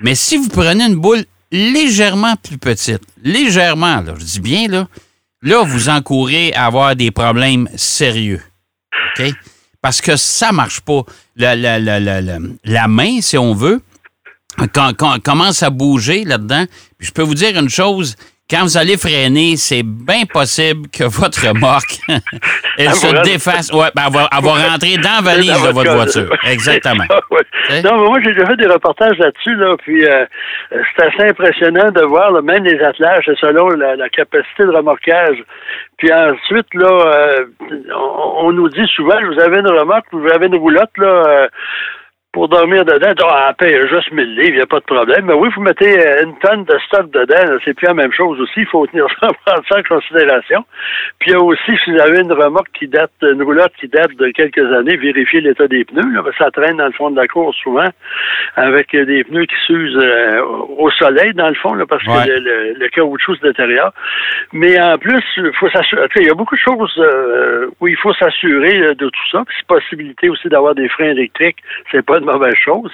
Mais 0.00 0.14
si 0.14 0.36
vous 0.36 0.48
prenez 0.48 0.84
une 0.84 0.94
boule 0.94 1.24
légèrement 1.50 2.36
plus 2.36 2.58
petite, 2.58 3.02
légèrement, 3.22 4.00
là, 4.00 4.14
je 4.18 4.24
dis 4.24 4.40
bien, 4.40 4.68
là, 4.68 4.88
là, 5.42 5.62
vous 5.64 5.88
encourez 5.88 6.52
à 6.52 6.66
avoir 6.66 6.96
des 6.96 7.10
problèmes 7.10 7.68
sérieux. 7.76 8.42
OK? 9.18 9.32
Parce 9.80 10.00
que 10.00 10.16
ça 10.16 10.52
marche 10.52 10.80
pas. 10.80 11.02
La, 11.36 11.54
la, 11.54 11.78
la, 11.78 12.20
la 12.64 12.88
main, 12.88 13.20
si 13.20 13.38
on 13.38 13.54
veut, 13.54 13.80
quand, 14.72 14.92
quand, 14.96 15.22
commence 15.22 15.62
à 15.62 15.70
bouger 15.70 16.24
là-dedans. 16.24 16.64
je 16.98 17.10
peux 17.12 17.22
vous 17.22 17.34
dire 17.34 17.56
une 17.56 17.68
chose, 17.68 18.16
quand 18.50 18.62
vous 18.62 18.78
allez 18.78 18.96
freiner, 18.96 19.56
c'est 19.56 19.82
bien 19.82 20.24
possible 20.24 20.88
que 20.88 21.04
votre 21.04 21.46
remorque 21.46 22.00
elle 22.78 22.94
se 22.94 23.22
défasse. 23.22 23.70
Ouais, 23.72 23.88
ben, 23.94 24.04
elle, 24.06 24.44
va, 24.44 24.70
rentrer 24.70 24.96
dans 24.96 25.16
la 25.16 25.32
valise 25.34 25.52
de 25.52 25.72
votre 25.72 25.94
voiture. 25.94 26.36
Exactement. 26.44 27.04
Hein? 27.70 27.82
Non, 27.84 28.00
mais 28.00 28.08
moi, 28.08 28.18
j'ai 28.24 28.32
déjà 28.32 28.46
fait 28.46 28.56
des 28.56 28.66
reportages 28.66 29.18
là-dessus, 29.18 29.54
là, 29.56 29.76
puis 29.76 30.06
euh, 30.06 30.24
c'est 30.70 31.04
assez 31.04 31.28
impressionnant 31.28 31.90
de 31.90 32.02
voir 32.02 32.32
même 32.42 32.64
les 32.64 32.80
attelages 32.82 33.30
selon 33.40 33.68
la, 33.68 34.08
capacité 34.08 34.64
de 34.64 34.70
remorquage. 34.70 35.36
Puis 35.98 36.10
ensuite, 36.12 36.72
là, 36.74 36.86
euh, 36.88 37.44
on, 38.40 38.52
nous 38.52 38.68
dit 38.68 38.86
souvent, 38.94 39.18
vous 39.26 39.40
avez 39.40 39.58
une 39.58 39.68
remorque, 39.68 40.06
vous 40.12 40.28
avez 40.32 40.46
une 40.46 40.56
roulotte, 40.56 40.96
là, 40.96 41.06
euh, 41.06 41.48
pour 42.32 42.48
dormir 42.48 42.84
dedans, 42.84 43.12
ah, 43.24 43.54
paye 43.58 43.74
juste 43.88 44.12
1000 44.12 44.34
livres, 44.34 44.48
il 44.48 44.54
n'y 44.56 44.60
a 44.60 44.66
pas 44.66 44.80
de 44.80 44.84
problème. 44.84 45.24
Mais 45.26 45.32
oui, 45.32 45.48
vous 45.54 45.62
mettez 45.62 45.98
euh, 45.98 46.24
une 46.24 46.38
tonne 46.38 46.64
de 46.64 46.78
stock 46.86 47.10
dedans, 47.10 47.58
c'est 47.64 47.72
plus 47.72 47.86
la 47.86 47.94
même 47.94 48.12
chose 48.12 48.38
aussi. 48.40 48.60
Il 48.60 48.66
faut 48.66 48.86
tenir 48.86 49.06
ça, 49.20 49.28
prendre 49.46 49.64
ça 49.68 49.78
en 49.78 49.82
considération. 49.82 50.64
Puis 51.18 51.30
il 51.30 51.32
y 51.32 51.36
a 51.36 51.40
aussi, 51.40 51.72
si 51.84 51.90
vous 51.90 52.00
avez 52.00 52.20
une 52.20 52.32
remorque 52.32 52.70
qui 52.78 52.86
date, 52.86 53.12
une 53.22 53.42
roulotte 53.42 53.72
qui 53.80 53.88
date 53.88 54.14
de 54.16 54.28
quelques 54.28 54.72
années, 54.74 54.96
vérifiez 54.96 55.40
l'état 55.40 55.66
des 55.68 55.84
pneus. 55.86 56.12
Là, 56.12 56.22
ça 56.36 56.50
traîne 56.50 56.76
dans 56.76 56.86
le 56.86 56.92
fond 56.92 57.10
de 57.10 57.16
la 57.16 57.26
course 57.26 57.56
souvent 57.62 57.88
avec 58.56 58.94
des 58.94 59.24
pneus 59.24 59.46
qui 59.46 59.56
s'usent 59.66 59.96
euh, 59.96 60.42
au 60.76 60.90
soleil, 60.90 61.32
dans 61.32 61.48
le 61.48 61.54
fond, 61.54 61.72
là, 61.72 61.86
parce 61.86 62.04
que 62.04 62.28
le, 62.28 62.74
le, 62.74 62.88
caoutchouc 62.90 63.36
se 63.36 63.42
détériore. 63.42 63.92
Mais 64.52 64.78
en 64.80 64.98
plus, 64.98 65.22
il 65.38 65.50
faut 65.58 65.70
s'assurer. 65.70 66.08
Il 66.16 66.26
y 66.26 66.30
a 66.30 66.34
beaucoup 66.34 66.56
de 66.56 66.60
choses 66.60 66.94
euh, 66.98 67.68
où 67.80 67.88
il 67.88 67.96
faut 67.96 68.12
s'assurer 68.14 68.94
de 68.94 69.08
tout 69.08 69.28
ça. 69.32 69.44
Puis 69.46 69.56
possibilité 69.66 70.28
aussi 70.28 70.48
d'avoir 70.48 70.74
des 70.74 70.88
freins 70.88 71.10
électriques, 71.10 71.58
c'est 71.90 72.04
pas 72.04 72.17
mauvaise 72.24 72.54
chose. 72.54 72.90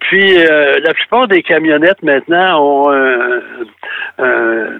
Puis, 0.00 0.38
euh, 0.38 0.78
la 0.82 0.94
plupart 0.94 1.28
des 1.28 1.42
camionnettes 1.42 2.02
maintenant 2.02 2.62
ont 2.62 2.92
un, 4.18 4.78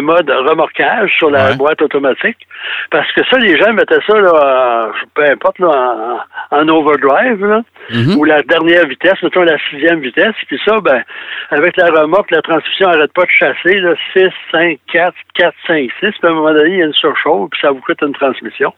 mode 0.00 0.30
remorquage 0.30 1.12
sur 1.18 1.30
la 1.30 1.54
boîte 1.54 1.82
automatique. 1.82 2.46
Parce 2.90 3.10
que 3.12 3.22
ça, 3.30 3.38
les 3.38 3.56
gens 3.58 3.72
mettaient 3.72 4.00
ça, 4.06 4.18
là, 4.20 4.90
peu 5.14 5.24
importe, 5.24 5.58
là, 5.58 6.24
en, 6.50 6.68
overdrive, 6.68 7.44
là, 7.44 7.62
mm-hmm. 7.90 8.16
ou 8.16 8.24
la 8.24 8.42
dernière 8.42 8.86
vitesse, 8.86 9.20
mettons 9.22 9.42
la 9.42 9.58
sixième 9.70 10.00
vitesse. 10.00 10.34
Puis 10.46 10.60
ça, 10.64 10.80
ben, 10.80 11.02
avec 11.50 11.76
la 11.76 11.86
remorque, 11.86 12.30
la 12.30 12.42
transmission 12.42 12.88
n'arrête 12.88 13.12
pas 13.12 13.24
de 13.24 13.30
chasser, 13.30 13.80
là, 13.80 13.94
6, 14.12 14.28
5, 14.52 14.78
4, 14.92 15.14
4, 15.34 15.54
5, 15.66 15.76
6. 15.76 15.90
Puis 16.00 16.12
à 16.22 16.28
un 16.28 16.34
moment 16.34 16.52
donné, 16.52 16.70
il 16.70 16.78
y 16.78 16.82
a 16.82 16.86
une 16.86 16.94
surchauffe, 16.94 17.50
puis 17.50 17.60
ça 17.60 17.70
vous 17.70 17.80
coûte 17.80 18.00
une 18.02 18.14
transmission. 18.14 18.72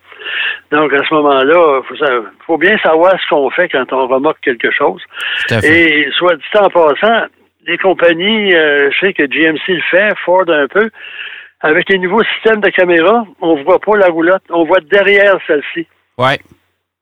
Donc, 0.73 0.93
à 0.93 1.05
ce 1.05 1.15
moment-là, 1.15 1.81
il 1.91 2.23
faut, 2.47 2.59
bien 2.59 2.77
savoir 2.79 3.13
ce 3.21 3.29
qu'on 3.29 3.51
fait 3.51 3.69
quand 3.69 3.93
on 3.93 4.07
remarque 4.07 4.41
quelque 4.41 4.71
chose. 4.71 5.03
Et 5.63 6.09
soit 6.17 6.37
dit 6.37 6.59
en 6.59 6.71
passant, 6.71 7.27
les 7.67 7.79
compagnies, 7.79 8.55
euh, 8.55 8.91
je 8.91 9.07
sais 9.07 9.13
que 9.13 9.27
GMC 9.27 9.61
le 9.69 9.83
fait, 9.91 10.15
Ford 10.25 10.45
un 10.49 10.69
peu, 10.69 10.91
avec 11.61 11.89
les 11.89 11.99
nouveaux 11.99 12.23
systèmes 12.35 12.61
de 12.61 12.71
caméra, 12.71 13.27
on 13.41 13.63
voit 13.63 13.79
pas 13.79 13.97
la 13.97 14.09
roulotte, 14.09 14.45
on 14.51 14.65
voit 14.65 14.81
derrière 14.81 15.39
celle-ci. 15.47 15.87
Ouais. 16.19 16.39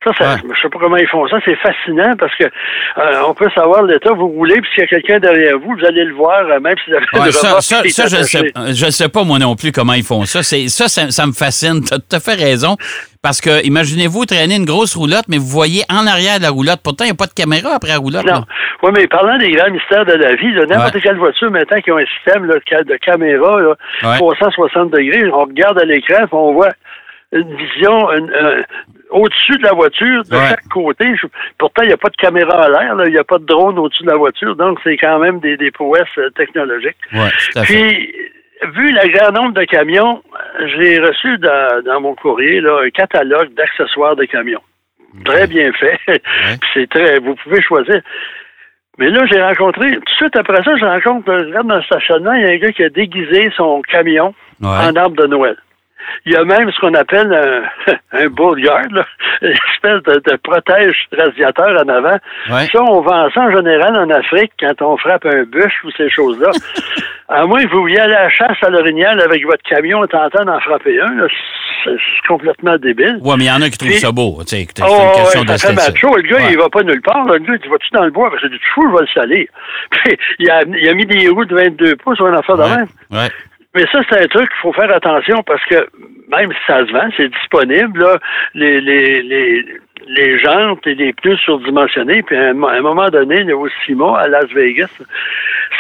Ça, 0.05 0.13
ça 0.19 0.37
je 0.37 0.61
sais 0.61 0.69
pas 0.69 0.79
comment 0.79 0.97
ils 0.97 1.09
font 1.09 1.27
ça. 1.29 1.39
C'est 1.45 1.57
fascinant 1.57 2.15
parce 2.19 2.35
que 2.37 2.45
euh, 2.45 3.23
on 3.27 3.35
peut 3.35 3.49
savoir 3.55 3.83
l'état 3.83 4.13
vous 4.13 4.29
roulez, 4.29 4.61
puis 4.61 4.71
s'il 4.75 4.83
y 4.83 4.85
a 4.85 4.87
quelqu'un 4.87 5.19
derrière 5.19 5.59
vous, 5.59 5.75
vous 5.79 5.85
allez 5.85 6.05
le 6.05 6.15
voir, 6.15 6.41
euh, 6.47 6.61
même 6.61 6.75
si 6.85 6.91
vous 6.91 6.97
avez 6.97 7.27
ouais, 7.27 7.33
ça, 7.33 7.61
ça, 7.61 7.83
ça 7.89 8.07
je 8.07 8.23
sais, 8.23 8.53
je 8.69 8.91
sais 8.91 9.09
pas 9.09 9.25
moi 9.25 9.39
non 9.39 9.57
plus 9.57 9.73
comment 9.73 9.95
ils 9.95 10.05
font 10.05 10.25
ça. 10.25 10.43
C'est 10.43 10.69
ça, 10.69 10.89
ça, 10.89 11.27
me 11.27 11.33
fascine. 11.33 11.83
Tu 11.85 11.95
as 11.95 11.99
tout 11.99 12.17
à 12.17 12.21
fait 12.21 12.35
raison. 12.35 12.77
Parce 13.23 13.41
que 13.41 13.65
imaginez-vous 13.65 14.27
traîner 14.27 14.57
une 14.57 14.67
grosse 14.67 14.95
roulotte, 14.95 15.25
mais 15.29 15.39
vous 15.39 15.47
voyez 15.47 15.83
en 15.91 16.07
arrière 16.07 16.37
de 16.37 16.43
la 16.43 16.51
roulotte. 16.51 16.81
Pourtant, 16.85 17.05
il 17.05 17.09
n'y 17.09 17.13
a 17.13 17.17
pas 17.17 17.27
de 17.27 17.33
caméra 17.33 17.71
après 17.77 17.89
la 17.89 17.97
roulotte. 17.97 18.27
Non. 18.27 18.45
Oui, 18.83 18.91
mais 18.95 19.07
parlant 19.07 19.39
des 19.39 19.51
grands 19.51 19.71
mystères 19.71 20.05
de 20.05 20.13
la 20.13 20.35
vie, 20.35 20.53
n'importe 20.69 21.01
quelle 21.01 21.17
voiture 21.17 21.51
maintenant 21.51 21.81
qui 21.81 21.91
a 21.91 21.95
un 21.95 22.05
système 22.05 22.45
là, 22.45 22.57
de 22.83 22.97
caméra 22.97 23.59
là, 23.63 23.77
360 24.19 24.91
degrés, 24.91 25.27
on 25.33 25.45
regarde 25.45 25.79
à 25.79 25.87
l'écran, 25.87 26.27
on 26.33 26.53
voit 26.53 26.69
une 27.35 27.57
vision 27.57 28.09
au-dessus 29.11 29.57
de 29.59 29.63
la 29.63 29.73
voiture, 29.73 30.23
de 30.25 30.37
chaque 30.37 30.69
côté. 30.69 31.07
pourtant, 31.59 31.83
il 31.83 31.89
n'y 31.89 31.95
a 31.95 31.99
pas 31.99 32.09
de 32.09 32.17
caméra 32.17 32.65
à 32.65 32.69
l'air, 32.69 32.97
il 33.07 33.13
n'y 33.13 33.19
a 33.19 33.25
pas 33.25 33.39
de 33.39 33.45
drone 33.45 33.79
au-dessus 33.79 34.03
de 34.03 34.11
la 34.11 34.17
voiture, 34.17 34.57
donc 34.57 34.79
c'est 34.83 34.97
quand 34.97 35.19
même 35.19 35.41
des, 35.41 35.57
des 35.57 35.71
prouesses 35.71 36.07
euh, 36.19 36.31
technologiques. 36.31 36.97
Puis, 37.63 38.15
vu 38.73 38.93
le 38.93 39.13
grand 39.13 39.33
nombre 39.33 39.55
de 39.55 39.65
camions, 39.65 40.23
j'ai 40.77 40.99
reçu 40.99 41.39
dans, 41.39 42.01
mon 42.01 42.15
courrier 42.15 42.61
un 42.61 42.91
catalogue 42.91 43.53
d'accessoires 43.55 44.17
de 44.17 44.25
camions. 44.25 44.63
Très 45.25 45.47
bien 45.47 45.73
fait. 45.73 45.99
c'est 46.75 46.89
très. 46.91 47.21
Vous 47.21 47.37
pouvez 47.37 47.63
choisir. 47.63 48.01
Mais 48.99 49.11
là, 49.11 49.25
j'ai 49.31 49.43
rencontré, 49.43 49.93
tout 49.93 50.01
de 50.01 50.11
suite 50.17 50.37
après 50.37 50.63
ça, 50.63 50.77
je 50.77 50.85
rencontre, 50.85 51.27
je 51.27 51.47
regarde 51.47 51.67
dans 51.67 51.77
le 51.77 51.83
stationnement, 51.83 52.33
il 52.33 52.43
y 52.43 52.45
a 52.47 52.51
un 52.51 52.59
gars 52.59 52.73
qui 52.73 52.85
a 52.85 52.89
déguisé 52.89 53.51
son 53.57 53.83
camion 53.83 54.35
en 54.63 54.95
arbre 54.95 55.17
de 55.17 55.27
Noël. 55.27 55.57
Il 56.27 56.33
y 56.33 56.37
a 56.37 56.45
même 56.45 56.71
ce 56.71 56.81
qu'on 56.81 56.95
appelle 56.95 57.33
un, 57.33 57.93
un 58.13 58.27
bullyard, 58.29 59.07
une 59.43 59.55
espèce 59.75 60.03
de, 60.03 60.37
protège 60.37 60.97
radiateur 61.17 61.83
en 61.85 61.89
avant. 61.89 62.19
Ça, 62.49 62.83
on 62.83 63.01
vend 63.01 63.29
ça 63.33 63.41
en 63.41 63.53
général 63.53 63.97
en 63.97 64.11
Afrique 64.11 64.53
quand 64.59 64.81
on 64.83 64.97
frappe 64.97 65.27
un 65.27 65.45
bûche 65.45 65.85
ou 65.85 65.91
ces 65.97 66.11
choses-là. 66.11 66.51
à 67.29 67.47
moins 67.47 67.63
que 67.65 67.71
vous 67.71 67.89
y 67.89 67.99
à 67.99 68.07
la 68.07 68.29
chasse 68.29 68.57
à 68.63 68.71
l'orignal 68.71 69.21
avec 69.21 69.45
votre 69.45 69.63
camion 69.63 70.05
et 70.05 70.09
tentant 70.09 70.45
d'en 70.45 70.61
frapper 70.61 71.01
un, 71.01 71.27
c'est 71.85 71.97
complètement 72.29 72.77
débile. 72.77 73.19
Oui, 73.23 73.35
mais 73.39 73.45
il 73.45 73.49
y 73.49 73.51
en 73.51 73.63
a 73.63 73.69
qui 73.69 73.79
trouvent 73.79 73.93
ça 73.93 74.13
beau. 74.13 74.39
C'est 74.47 74.63
une 74.63 74.67
oh, 74.87 75.13
question 75.17 75.45
d'esthétique. 75.45 76.03
Le 76.03 76.23
gars, 76.23 76.51
il 76.51 76.57
va 76.57 76.69
pas 76.69 76.83
nulle 76.83 77.03
part. 77.03 77.25
Le 77.25 77.39
gars, 77.39 77.55
il 77.63 77.71
va-tu 77.71 77.91
dans 77.93 78.05
le 78.05 78.11
bois? 78.11 78.31
Parce 78.31 78.43
que 78.43 78.49
du 78.49 78.61
fou, 78.75 78.83
je 78.89 78.97
vais 78.97 79.03
le 79.03 79.21
salir. 79.21 79.47
Puis, 79.91 80.17
il 80.39 80.51
a, 80.51 80.63
il 80.63 80.89
a 80.89 80.95
mis 80.95 81.07
des 81.07 81.29
roues 81.29 81.45
de 81.45 81.55
22 81.55 81.97
pouces 81.97 82.17
sur 82.17 82.27
un 82.27 82.37
affaire 82.37 82.57
de 82.57 82.63
même. 82.63 82.87
Mais 83.75 83.85
ça, 83.91 84.01
c'est 84.09 84.23
un 84.23 84.27
truc 84.29 84.49
qu'il 84.49 84.61
faut 84.63 84.73
faire 84.73 84.91
attention 84.93 85.43
parce 85.43 85.65
que 85.65 85.89
même 86.29 86.53
si 86.53 86.59
ça 86.67 86.87
se 86.87 86.93
vend, 86.93 87.09
c'est 87.17 87.29
disponible, 87.29 88.01
là, 88.01 88.19
les, 88.55 88.81
les, 88.81 89.23
les, 89.23 89.65
les 90.07 90.39
jantes 90.39 90.87
et 90.87 90.95
les 90.95 91.13
pneus 91.13 91.37
surdimensionnés, 91.39 92.23
puis 92.23 92.37
à 92.37 92.51
un, 92.51 92.55
moment 92.55 93.09
donné, 93.09 93.53
au 93.53 93.69
CIMA, 93.85 94.19
à 94.19 94.29
Las 94.29 94.47
Vegas, 94.53 94.91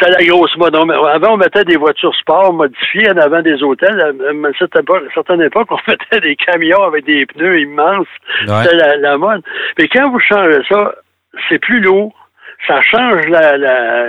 c'est 0.00 0.10
la 0.10 0.24
grosse 0.24 0.56
mode. 0.56 0.74
avant, 0.74 1.34
on 1.34 1.36
mettait 1.36 1.64
des 1.64 1.76
voitures 1.76 2.14
sport 2.16 2.52
modifiées 2.52 3.10
en 3.10 3.16
avant 3.16 3.42
des 3.42 3.62
hôtels. 3.62 4.00
À 4.00 4.32
une 4.32 4.52
certaine 5.14 5.42
époque, 5.42 5.68
on 5.70 5.78
mettait 5.88 6.20
des 6.20 6.36
camions 6.36 6.82
avec 6.82 7.04
des 7.04 7.26
pneus 7.26 7.60
immenses. 7.60 8.08
C'était 8.40 8.76
la, 8.76 8.96
la, 8.96 9.18
mode. 9.18 9.42
Mais 9.78 9.88
quand 9.88 10.10
vous 10.10 10.20
changez 10.20 10.62
ça, 10.68 10.94
c'est 11.48 11.58
plus 11.58 11.80
lourd. 11.80 12.12
Ça 12.66 12.80
change 12.82 13.26
la, 13.28 13.56
la, 13.56 14.06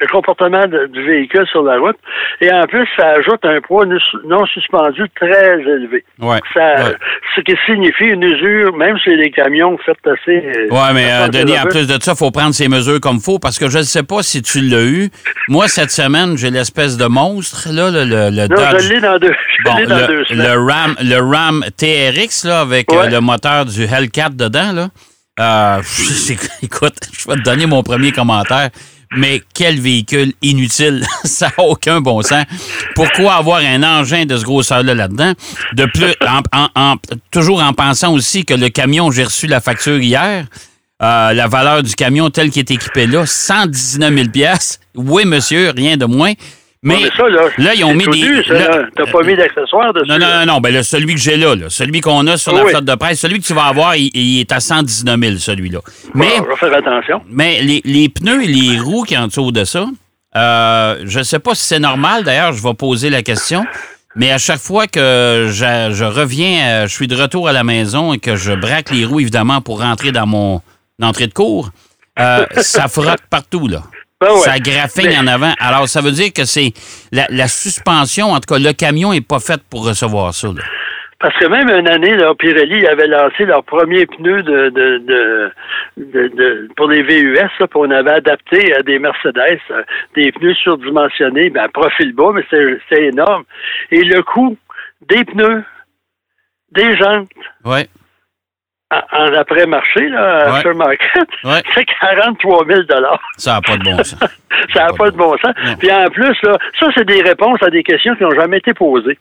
le 0.00 0.06
comportement 0.06 0.66
du 0.66 1.04
véhicule 1.04 1.46
sur 1.50 1.62
la 1.62 1.78
route. 1.78 1.96
Et 2.40 2.50
en 2.50 2.66
plus, 2.66 2.86
ça 2.96 3.10
ajoute 3.18 3.44
un 3.44 3.60
poids 3.60 3.84
non 4.26 4.46
suspendu 4.46 5.02
très 5.14 5.60
élevé. 5.60 6.04
Ouais, 6.18 6.40
ça, 6.54 6.92
Ce 7.36 7.40
qui 7.42 7.54
signifie 7.66 8.04
une 8.04 8.22
usure, 8.22 8.74
même 8.76 8.96
si 9.04 9.10
les 9.10 9.30
camions 9.30 9.76
faites 9.84 10.06
assez. 10.06 10.42
Euh, 10.44 10.68
oui, 10.70 10.78
mais 10.94 11.12
euh, 11.12 11.28
Denis, 11.28 11.58
en 11.58 11.64
plus 11.64 11.86
de 11.86 12.00
ça, 12.02 12.12
il 12.12 12.18
faut 12.18 12.30
prendre 12.30 12.54
ces 12.54 12.68
mesures 12.68 13.00
comme 13.00 13.16
il 13.16 13.22
faut 13.22 13.38
parce 13.38 13.58
que 13.58 13.68
je 13.68 13.78
ne 13.78 13.82
sais 13.82 14.02
pas 14.02 14.22
si 14.22 14.40
tu 14.40 14.60
l'as 14.60 14.84
eu. 14.84 15.10
Moi, 15.48 15.68
cette 15.68 15.90
semaine, 15.90 16.36
j'ai 16.36 16.50
l'espèce 16.50 16.96
de 16.96 17.06
monstre, 17.06 17.68
là, 17.70 17.90
le, 17.90 18.04
le, 18.04 18.30
le 18.30 18.48
non, 18.48 18.78
Je 18.78 18.94
l'ai 18.94 19.00
dans 19.00 19.18
deux. 19.18 19.34
Bon, 19.64 19.76
le, 19.76 20.70
Ram, 20.70 20.96
le 21.02 21.18
Ram 21.18 21.64
TRX, 21.76 22.44
là, 22.44 22.60
avec 22.60 22.90
euh, 22.92 23.08
le 23.08 23.20
moteur 23.20 23.66
du 23.66 23.84
Hellcat 23.84 24.30
dedans, 24.30 24.72
là. 24.72 24.88
Euh, 25.38 25.82
écoute, 26.62 26.96
je 27.12 27.28
vais 27.28 27.36
te 27.36 27.42
donner 27.42 27.66
mon 27.66 27.82
premier 27.82 28.12
commentaire 28.12 28.70
mais 29.16 29.42
quel 29.54 29.80
véhicule 29.80 30.32
inutile. 30.42 31.04
ça 31.24 31.50
n'a 31.56 31.64
aucun 31.64 32.00
bon 32.00 32.22
sens. 32.22 32.44
Pourquoi 32.94 33.34
avoir 33.34 33.58
un 33.58 33.82
engin 33.82 34.24
de 34.24 34.36
ce 34.36 34.44
grosseur-là 34.44 34.94
là-dedans? 34.94 35.32
De 35.74 35.86
plus, 35.86 36.14
en, 36.74 36.96
toujours 37.30 37.62
en 37.62 37.72
pensant 37.72 38.12
aussi 38.12 38.44
que 38.44 38.54
le 38.54 38.68
camion, 38.68 39.10
j'ai 39.10 39.24
reçu 39.24 39.46
la 39.46 39.60
facture 39.60 39.98
hier, 39.98 40.46
euh, 41.02 41.32
la 41.32 41.48
valeur 41.48 41.82
du 41.82 41.94
camion 41.94 42.30
tel 42.30 42.50
qu'il 42.50 42.60
est 42.60 42.70
équipé 42.70 43.06
là, 43.06 43.26
119 43.26 44.14
000 44.34 44.54
Oui, 44.96 45.24
monsieur, 45.24 45.72
rien 45.76 45.96
de 45.96 46.04
moins. 46.04 46.32
Mais, 46.82 46.96
là, 47.58 47.74
ils 47.74 47.84
ont 47.84 47.92
mis 47.92 48.06
des. 48.06 48.42
T'as 48.96 49.06
pas 49.06 49.22
mis 49.22 49.36
d'accessoires 49.36 49.92
dessus? 49.92 50.08
Non, 50.08 50.18
non, 50.18 50.26
non, 50.40 50.46
non. 50.46 50.60
Ben, 50.60 50.72
là, 50.72 50.82
celui 50.82 51.14
que 51.14 51.20
j'ai 51.20 51.36
là, 51.36 51.54
celui 51.68 52.00
qu'on 52.00 52.26
a 52.26 52.38
sur 52.38 52.54
la 52.54 52.64
flotte 52.64 52.86
de 52.86 52.94
presse, 52.94 53.20
celui 53.20 53.38
que 53.38 53.44
tu 53.44 53.52
vas 53.52 53.66
avoir, 53.66 53.96
il, 53.96 54.40
est 54.40 54.50
à 54.50 54.60
119 54.60 55.20
000, 55.20 55.36
celui-là. 55.36 55.80
Mais, 56.14 56.40
on 56.40 56.44
va 56.44 56.56
faire 56.56 56.74
attention. 56.74 57.20
Mais 57.28 57.60
les, 57.60 57.82
les, 57.84 58.08
pneus 58.08 58.44
et 58.44 58.46
les 58.46 58.78
roues 58.78 59.02
qui 59.02 59.16
en 59.18 59.26
dessous 59.26 59.52
de 59.52 59.64
ça, 59.64 59.86
euh, 60.36 61.02
je 61.04 61.22
sais 61.22 61.38
pas 61.38 61.54
si 61.54 61.66
c'est 61.66 61.78
normal. 61.78 62.24
D'ailleurs, 62.24 62.54
je 62.54 62.62
vais 62.62 62.74
poser 62.74 63.10
la 63.10 63.22
question. 63.22 63.66
Mais 64.16 64.32
à 64.32 64.38
chaque 64.38 64.60
fois 64.60 64.86
que 64.86 65.48
je, 65.50 65.90
je, 65.92 66.04
reviens, 66.04 66.62
euh, 66.62 66.86
je 66.86 66.94
suis 66.94 67.08
de 67.08 67.14
retour 67.14 67.46
à 67.46 67.52
la 67.52 67.62
maison 67.62 68.14
et 68.14 68.18
que 68.18 68.36
je 68.36 68.52
braque 68.52 68.90
les 68.90 69.04
roues, 69.04 69.20
évidemment, 69.20 69.60
pour 69.60 69.82
rentrer 69.82 70.12
dans 70.12 70.26
mon 70.26 70.62
entrée 71.02 71.26
de 71.26 71.34
cours, 71.34 71.70
euh, 72.18 72.46
ça 72.56 72.88
frotte 72.88 73.20
partout, 73.28 73.68
là. 73.68 73.82
Ben 74.20 74.36
ça 74.36 74.58
graphine 74.58 75.12
en 75.18 75.26
avant. 75.26 75.54
Alors, 75.58 75.88
ça 75.88 76.02
veut 76.02 76.10
dire 76.10 76.30
que 76.34 76.44
c'est 76.44 76.72
la, 77.10 77.48
suspension, 77.48 78.32
en 78.32 78.40
tout 78.40 78.54
cas, 78.54 78.58
le 78.58 78.74
camion 78.74 79.12
n'est 79.12 79.22
pas 79.22 79.40
fait 79.40 79.62
pour 79.70 79.86
recevoir 79.86 80.34
ça. 80.34 80.48
Parce 81.18 81.34
que 81.38 81.46
même 81.46 81.70
une 81.70 81.88
année, 81.88 82.14
là, 82.16 82.34
Pirelli 82.34 82.86
avait 82.86 83.06
lancé 83.06 83.46
leur 83.46 83.64
premier 83.64 84.04
pneu 84.04 84.42
de, 84.42 84.68
de, 84.70 85.02
de, 85.96 86.68
pour 86.76 86.88
les 86.88 87.02
VUS, 87.02 87.34
là, 87.34 87.48
puis 87.66 87.66
on 87.74 87.90
avait 87.90 88.12
adapté 88.12 88.74
à 88.74 88.82
des 88.82 88.98
Mercedes 88.98 89.60
euh, 89.70 89.82
des 90.14 90.32
pneus 90.32 90.54
surdimensionnés, 90.54 91.48
ben, 91.48 91.68
profil 91.68 92.12
bas, 92.12 92.32
mais 92.34 92.44
c'est 92.50 93.02
énorme. 93.02 93.44
Et 93.90 94.02
le 94.02 94.22
coût 94.22 94.56
des 95.08 95.24
pneus, 95.24 95.64
des 96.72 96.96
jantes, 96.96 97.28
ouais 97.64 97.86
en 98.90 99.32
après-marché, 99.34 100.08
là, 100.08 100.52
à 100.52 100.74
Market, 100.74 101.28
c'est 101.74 101.84
43 101.84 102.66
000 102.66 102.80
Ça 103.36 103.54
n'a 103.54 103.60
pas 103.60 103.76
de 103.76 103.84
bon 103.84 103.96
sens. 103.98 104.16
ça 104.74 104.86
n'a 104.86 104.92
pas, 104.92 105.10
de 105.10 105.16
bon 105.16 105.36
sens. 105.38 105.54
Puis 105.78 105.92
en 105.92 106.08
plus, 106.10 106.36
là, 106.42 106.58
ça, 106.78 106.88
c'est 106.94 107.06
des 107.06 107.22
réponses 107.22 107.62
à 107.62 107.70
des 107.70 107.82
questions 107.82 108.16
qui 108.16 108.24
n'ont 108.24 108.34
jamais 108.34 108.58
été 108.58 108.74
posées. 108.74 109.18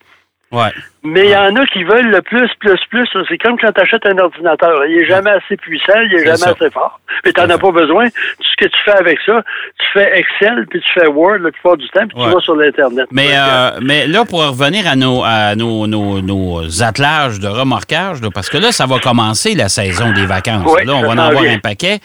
Ouais. 0.52 0.72
Mais 1.04 1.26
il 1.26 1.30
y 1.30 1.36
en 1.36 1.56
a 1.56 1.66
qui 1.68 1.84
veulent 1.84 2.10
le 2.10 2.22
plus, 2.22 2.50
plus, 2.60 2.80
plus. 2.90 3.08
C'est 3.30 3.38
comme 3.38 3.58
quand 3.60 3.72
tu 3.72 3.82
achètes 3.82 4.06
un 4.06 4.18
ordinateur. 4.18 4.86
Il 4.88 4.98
est 4.98 5.06
jamais 5.06 5.30
assez 5.30 5.56
puissant, 5.58 6.00
il 6.06 6.14
est, 6.16 6.26
jamais 6.26 6.56
assez 6.56 6.70
fort. 6.72 7.00
Mais 7.24 7.32
tu 7.32 7.40
n'en 7.40 7.50
as 7.50 7.58
pas 7.58 7.72
besoin. 7.72 8.06
Tout 8.10 8.50
ce 8.52 8.66
que 8.66 8.70
tu 8.70 8.82
fais 8.84 8.98
avec 8.98 9.20
ça, 9.26 9.44
tu 9.80 9.86
fais 9.94 10.20
Excel, 10.20 10.66
puis 10.70 10.82
tu 10.82 11.00
fais 11.00 11.08
Word 11.08 11.38
la 11.40 11.52
plupart 11.52 11.78
du 11.78 11.88
temps, 11.90 12.08
puis 12.08 12.18
tu 12.18 12.30
vas 12.30 12.40
sur 12.42 12.56
l'Internet. 12.56 13.08
Mais, 13.12 13.30
euh, 13.34 13.80
mais 13.82 14.08
là, 14.08 14.26
pour 14.26 14.46
revenir 14.46 14.88
à 14.88 14.96
nos, 14.96 15.24
à 15.24 15.56
nos, 15.56 15.88
nos, 15.88 16.22
nos 16.22 16.84
attelages 16.84 17.40
de 17.40 17.48
remorquage, 17.48 18.18
parce 18.34 18.50
que 18.50 18.58
là, 18.58 18.72
ça 18.72 18.86
va 18.86 19.00
commencer 19.00 19.56
la 19.56 19.70
saison 19.70 20.12
des 20.12 20.26
vacances. 20.26 20.66
là, 20.84 20.96
on 20.96 21.02
va 21.02 21.10
en 21.10 21.18
avoir 21.18 21.44
un 21.44 21.60
paquet. 21.60 22.00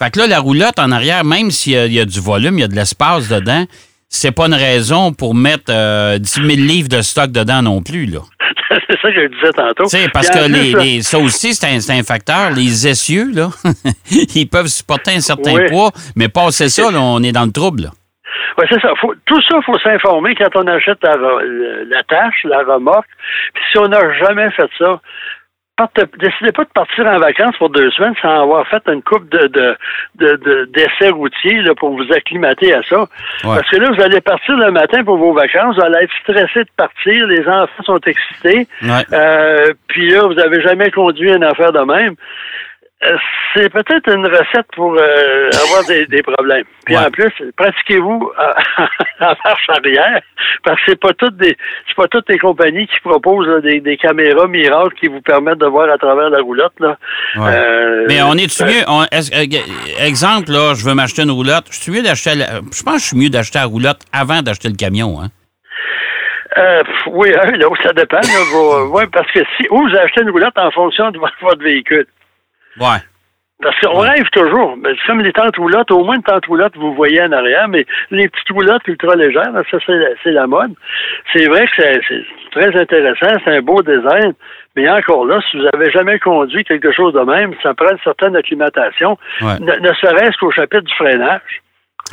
Fait 0.00 0.12
que 0.12 0.20
là, 0.20 0.28
la 0.28 0.38
roulotte 0.38 0.78
en 0.78 0.92
arrière, 0.92 1.24
même 1.24 1.50
s'il 1.50 1.92
y, 1.92 1.98
a 1.98 2.04
du 2.04 2.20
volume, 2.20 2.58
il 2.58 2.60
y 2.60 2.64
a 2.64 2.68
de 2.68 2.76
l'espace 2.76 3.28
dedans, 3.28 3.64
c'est 4.08 4.32
pas 4.32 4.46
une 4.46 4.54
raison 4.54 5.12
pour 5.12 5.34
mettre 5.34 5.70
euh, 5.70 6.18
10 6.18 6.30
000 6.30 6.48
livres 6.48 6.88
de 6.88 7.02
stock 7.02 7.30
dedans 7.30 7.62
non 7.62 7.82
plus, 7.82 8.06
là. 8.06 8.20
c'est 8.88 9.00
ça 9.00 9.12
que 9.12 9.22
je 9.22 9.28
disais 9.28 9.52
tantôt. 9.52 9.84
parce 10.12 10.30
que 10.30 10.48
les, 10.80 11.02
ça 11.02 11.18
aussi, 11.18 11.54
c'est 11.54 11.66
un, 11.66 11.98
un, 11.98 12.02
facteur. 12.02 12.50
Les 12.50 12.88
essieux, 12.88 13.30
là, 13.34 13.48
ils 14.34 14.48
peuvent 14.48 14.66
supporter 14.66 15.12
un 15.12 15.20
certain 15.20 15.66
poids, 15.68 15.90
mais 16.16 16.28
passer 16.28 16.68
ça, 16.68 16.90
là, 16.90 17.00
on 17.00 17.22
est 17.22 17.32
dans 17.32 17.44
le 17.44 17.52
trouble. 17.52 17.90
Oui, 18.58 18.64
c'est 18.68 18.80
ça. 18.80 18.92
tout 19.26 19.40
ça, 19.42 19.56
il 19.56 19.64
faut 19.64 19.78
s'informer 19.78 20.34
quand 20.34 20.48
on 20.56 20.66
achète 20.66 20.98
la, 21.02 21.16
la, 21.16 22.02
tâche, 22.04 22.44
la 22.44 22.58
remorque. 22.64 23.08
Puis 23.54 23.62
si 23.70 23.78
on 23.78 23.88
n'a 23.88 24.00
jamais 24.18 24.50
fait 24.50 24.68
ça, 24.78 25.00
décidez 26.18 26.52
pas 26.52 26.64
de 26.64 26.70
partir 26.74 27.06
en 27.06 27.18
vacances 27.18 27.56
pour 27.58 27.70
deux 27.70 27.90
semaines 27.92 28.14
sans 28.20 28.42
avoir 28.42 28.66
fait 28.68 28.82
une 28.88 29.02
coupe 29.02 29.28
de, 29.30 29.46
de, 30.16 30.64
d'essais 30.72 31.10
routiers 31.10 31.62
là, 31.62 31.74
pour 31.74 31.96
vous 31.96 32.12
acclimater 32.12 32.74
à 32.74 32.82
ça. 32.82 33.06
Parce 33.42 33.68
que 33.70 33.76
là, 33.76 33.90
vous 33.90 34.02
allez 34.02 34.20
partir 34.20 34.56
le 34.56 34.70
matin 34.70 35.04
pour 35.04 35.16
vos 35.16 35.32
vacances, 35.32 35.76
vous 35.76 35.84
allez 35.84 36.04
être 36.04 36.14
stressé 36.22 36.64
de 36.64 36.70
partir, 36.76 37.26
les 37.26 37.46
enfants 37.48 37.82
sont 37.84 38.00
excités, 38.06 38.66
euh, 39.12 39.72
puis 39.88 40.10
là, 40.10 40.22
vous 40.22 40.34
n'avez 40.34 40.60
jamais 40.62 40.90
conduit 40.90 41.32
une 41.32 41.44
affaire 41.44 41.72
de 41.72 41.80
même. 41.80 42.14
Euh, 43.04 43.16
c'est 43.54 43.68
peut-être 43.72 44.12
une 44.12 44.26
recette 44.26 44.66
pour 44.74 44.92
euh, 44.92 45.50
avoir 45.66 45.84
des, 45.86 46.22
problèmes. 46.22 46.64
Puis 46.84 46.96
en 46.96 47.08
plus, 47.12 47.32
pratiquez-vous 47.56 48.32
en 49.20 49.34
marche 49.44 49.68
arrière, 49.68 50.20
parce 50.64 50.80
que 50.80 50.82
c'est 50.88 51.00
pas 51.00 51.12
toutes 51.12 51.36
des 51.36 51.56
c'est 51.86 51.94
pas 51.94 52.08
toutes 52.08 52.28
les 52.28 52.38
compagnies 52.38 52.88
qui 52.88 52.98
proposent 53.04 53.62
des, 53.62 53.96
caméras 53.98 54.48
miracles 54.48 54.94
qui 54.98 55.06
vous 55.06 55.20
permettent 55.20 55.58
de 55.58 55.66
voir 55.66 55.88
à 55.90 55.96
travers 55.96 56.28
la 56.28 56.40
roulotte. 56.40 56.72
Là. 56.80 56.96
Euh, 57.36 58.04
Mais 58.08 58.20
on 58.20 58.34
est-tu 58.34 58.64
mieux 58.64 58.82
exemple, 60.04 60.50
là, 60.50 60.74
je 60.74 60.84
veux 60.84 60.94
m'acheter 60.94 61.22
une 61.22 61.30
roulotte. 61.30 61.66
Je 61.70 61.78
suis 61.80 61.92
mieux 61.92 62.02
d'acheter 62.02 62.30
je 62.30 62.82
pense 62.82 62.94
que 62.94 63.00
je 63.00 63.06
suis 63.06 63.16
mieux 63.16 63.30
d'acheter 63.30 63.60
la 63.60 63.66
roulotte 63.66 64.00
avant 64.12 64.42
d'acheter 64.42 64.68
le 64.68 64.76
camion, 64.76 65.20
hein? 65.22 65.28
oui, 67.12 67.32
hein, 67.40 67.52
ça 67.84 67.92
dépend. 67.92 68.18
oui, 68.90 69.04
parce 69.12 69.30
que 69.30 69.38
si 69.56 69.68
vous 69.70 69.86
achetez 70.02 70.22
une 70.22 70.30
roulotte 70.30 70.58
en 70.58 70.72
fonction 70.72 71.12
de 71.12 71.18
votre 71.18 71.62
véhicule. 71.62 72.06
Ouais. 72.80 73.00
Parce 73.60 73.76
qu'on 73.80 73.98
rêve 73.98 74.28
toujours. 74.30 74.76
Mais 74.76 74.90
comme 75.06 75.20
les 75.20 75.32
tentes 75.32 75.56
roulottes, 75.56 75.90
au 75.90 76.04
moins 76.04 76.14
une 76.14 76.22
tente 76.22 76.46
roulotte, 76.46 76.76
vous 76.76 76.94
voyez 76.94 77.20
en 77.22 77.32
arrière, 77.32 77.66
mais 77.68 77.84
les 78.10 78.28
petites 78.28 78.50
roulottes 78.50 78.86
ultra 78.86 79.16
légères, 79.16 79.52
ça, 79.68 79.78
c'est 80.22 80.30
la, 80.30 80.46
mode. 80.46 80.74
C'est 81.32 81.46
vrai 81.46 81.66
que 81.66 81.72
c'est 81.76 82.24
très 82.52 82.80
intéressant, 82.80 83.36
c'est 83.44 83.56
un 83.56 83.62
beau 83.62 83.82
design, 83.82 84.32
mais 84.76 84.88
encore 84.88 85.26
là, 85.26 85.40
si 85.50 85.58
vous 85.58 85.66
avez 85.72 85.90
jamais 85.90 86.20
conduit 86.20 86.62
quelque 86.64 86.92
chose 86.92 87.14
de 87.14 87.20
même, 87.20 87.52
ça 87.62 87.74
prend 87.74 87.90
une 87.90 87.98
certaine 88.04 88.36
acclimatation, 88.36 89.18
ne 89.42 89.92
serait-ce 89.94 90.38
qu'au 90.38 90.52
chapitre 90.52 90.84
du 90.84 90.94
freinage. 90.94 91.62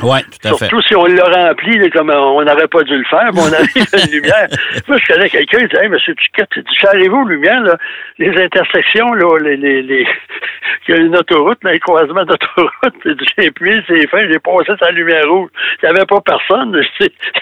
Oui, 0.02 0.18
tout 0.24 0.48
à 0.48 0.50
fait. 0.56 0.66
Surtout 0.66 0.82
si 0.82 0.94
on 0.94 1.06
l'a 1.06 1.48
rempli, 1.48 1.90
comme 1.90 2.10
on 2.10 2.42
n'aurait 2.42 2.68
pas 2.68 2.82
dû 2.82 2.96
le 2.96 3.04
faire, 3.04 3.30
mais 3.32 3.40
on 3.40 3.52
arrive 3.52 3.86
à 3.92 4.04
une 4.04 4.12
lumière. 4.12 4.48
Moi, 4.88 4.98
je 4.98 5.12
connais 5.12 5.30
quelqu'un, 5.30 5.58
il 5.62 5.68
dit 5.68 5.76
Hey, 5.76 5.88
monsieur 5.88 6.14
Piquet, 6.14 6.46
savez-vous, 6.82 7.24
lumière, 7.26 7.60
là, 7.62 7.76
les 8.18 8.30
intersections, 8.42 9.12
là, 9.14 9.38
les, 9.38 9.56
les, 9.56 9.82
les... 9.82 10.06
il 10.88 10.94
y 10.94 10.98
a 10.98 11.00
une 11.00 11.16
autoroute, 11.16 11.58
là, 11.64 11.70
un 11.70 11.78
croisement 11.78 12.24
d'autoroute, 12.24 13.16
j'ai 13.38 13.48
appuyé, 13.48 13.80
c'est 13.88 14.06
fin, 14.08 14.28
j'ai 14.30 14.38
passé 14.38 14.72
sa 14.78 14.90
lumière 14.90 15.28
rouge. 15.28 15.48
Il 15.82 15.86
n'y 15.88 15.96
avait 15.96 16.06
pas 16.06 16.20
personne. 16.20 16.76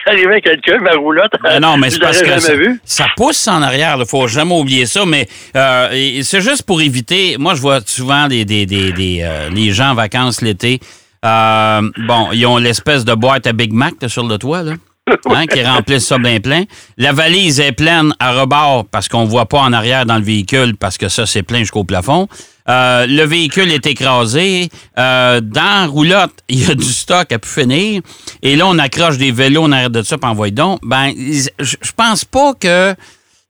J'arrivais 0.07 0.41
quelqu'un, 0.43 0.79
ma 0.79 0.93
roulotte. 0.93 1.33
Mais 1.43 1.59
non, 1.59 1.77
mais 1.77 1.91
c'est 1.91 2.01
parce 2.01 2.23
que 2.23 2.39
ça, 2.39 2.53
ça, 2.85 3.07
pousse 3.17 3.49
en 3.49 3.63
arrière, 3.63 3.97
il 3.99 4.07
faut 4.07 4.29
jamais 4.29 4.55
oublier 4.55 4.87
ça, 4.87 5.05
mais 5.07 5.27
euh, 5.57 5.89
c'est 6.23 6.41
juste 6.41 6.65
pour 6.65 6.81
éviter. 6.81 7.37
Moi, 7.39 7.55
je 7.55 7.61
vois 7.61 7.81
souvent 7.81 8.29
des, 8.29 8.45
des, 8.45 8.67
des, 8.67 8.93
des 8.93 9.23
euh, 9.23 9.51
les 9.51 9.71
gens 9.73 9.91
en 9.91 9.95
vacances 9.95 10.41
l'été 10.41 10.79
euh, 11.25 11.91
bon, 12.07 12.29
ils 12.33 12.47
ont 12.47 12.59
l'espèce 12.59 13.05
de 13.05 13.15
boîte 13.15 13.47
à 13.47 13.53
Big 13.53 13.73
Mac 13.73 13.95
sur 14.09 14.27
le 14.27 14.39
toit, 14.39 14.63
là? 14.63 14.73
Hein, 15.27 15.47
qui 15.47 15.63
remplissent 15.63 16.07
ça 16.07 16.17
bien 16.17 16.41
plein. 16.41 16.65
La 16.97 17.13
valise 17.13 17.61
est 17.61 17.73
pleine 17.73 18.15
à 18.19 18.33
rebord 18.33 18.87
parce 18.91 19.07
qu'on 19.07 19.25
ne 19.25 19.29
voit 19.29 19.45
pas 19.47 19.59
en 19.59 19.75
arrière 19.75 20.07
dans 20.07 20.17
le 20.17 20.23
véhicule 20.23 20.77
parce 20.79 20.97
que 20.97 21.11
ça, 21.11 21.27
c'est 21.27 21.43
plein 21.43 21.59
jusqu'au 21.59 21.85
plafond. 21.85 22.27
Euh, 22.71 23.07
le 23.07 23.25
véhicule 23.25 23.71
est 23.71 23.87
écrasé. 23.87 24.71
Euh, 24.99 25.43
dans 25.43 25.83
la 25.83 25.87
roulotte, 25.87 26.33
il 26.49 26.67
y 26.67 26.71
a 26.71 26.75
du 26.75 26.85
stock 26.85 27.31
à 27.31 27.39
pu 27.39 27.49
finir. 27.49 28.01
Et 28.43 28.57
là, 28.57 28.67
on 28.67 28.79
accroche 28.79 29.19
des 29.19 29.31
vélos 29.31 29.65
en 29.65 29.73
arrière 29.73 29.91
de 29.91 30.03
ça, 30.03 30.17
puis 30.17 30.31
envoie 30.31 30.51
donc. 30.51 30.81
Ben, 30.83 31.13
je 31.59 31.93
pense 31.95 32.25
pas 32.25 32.55
que 32.55 32.95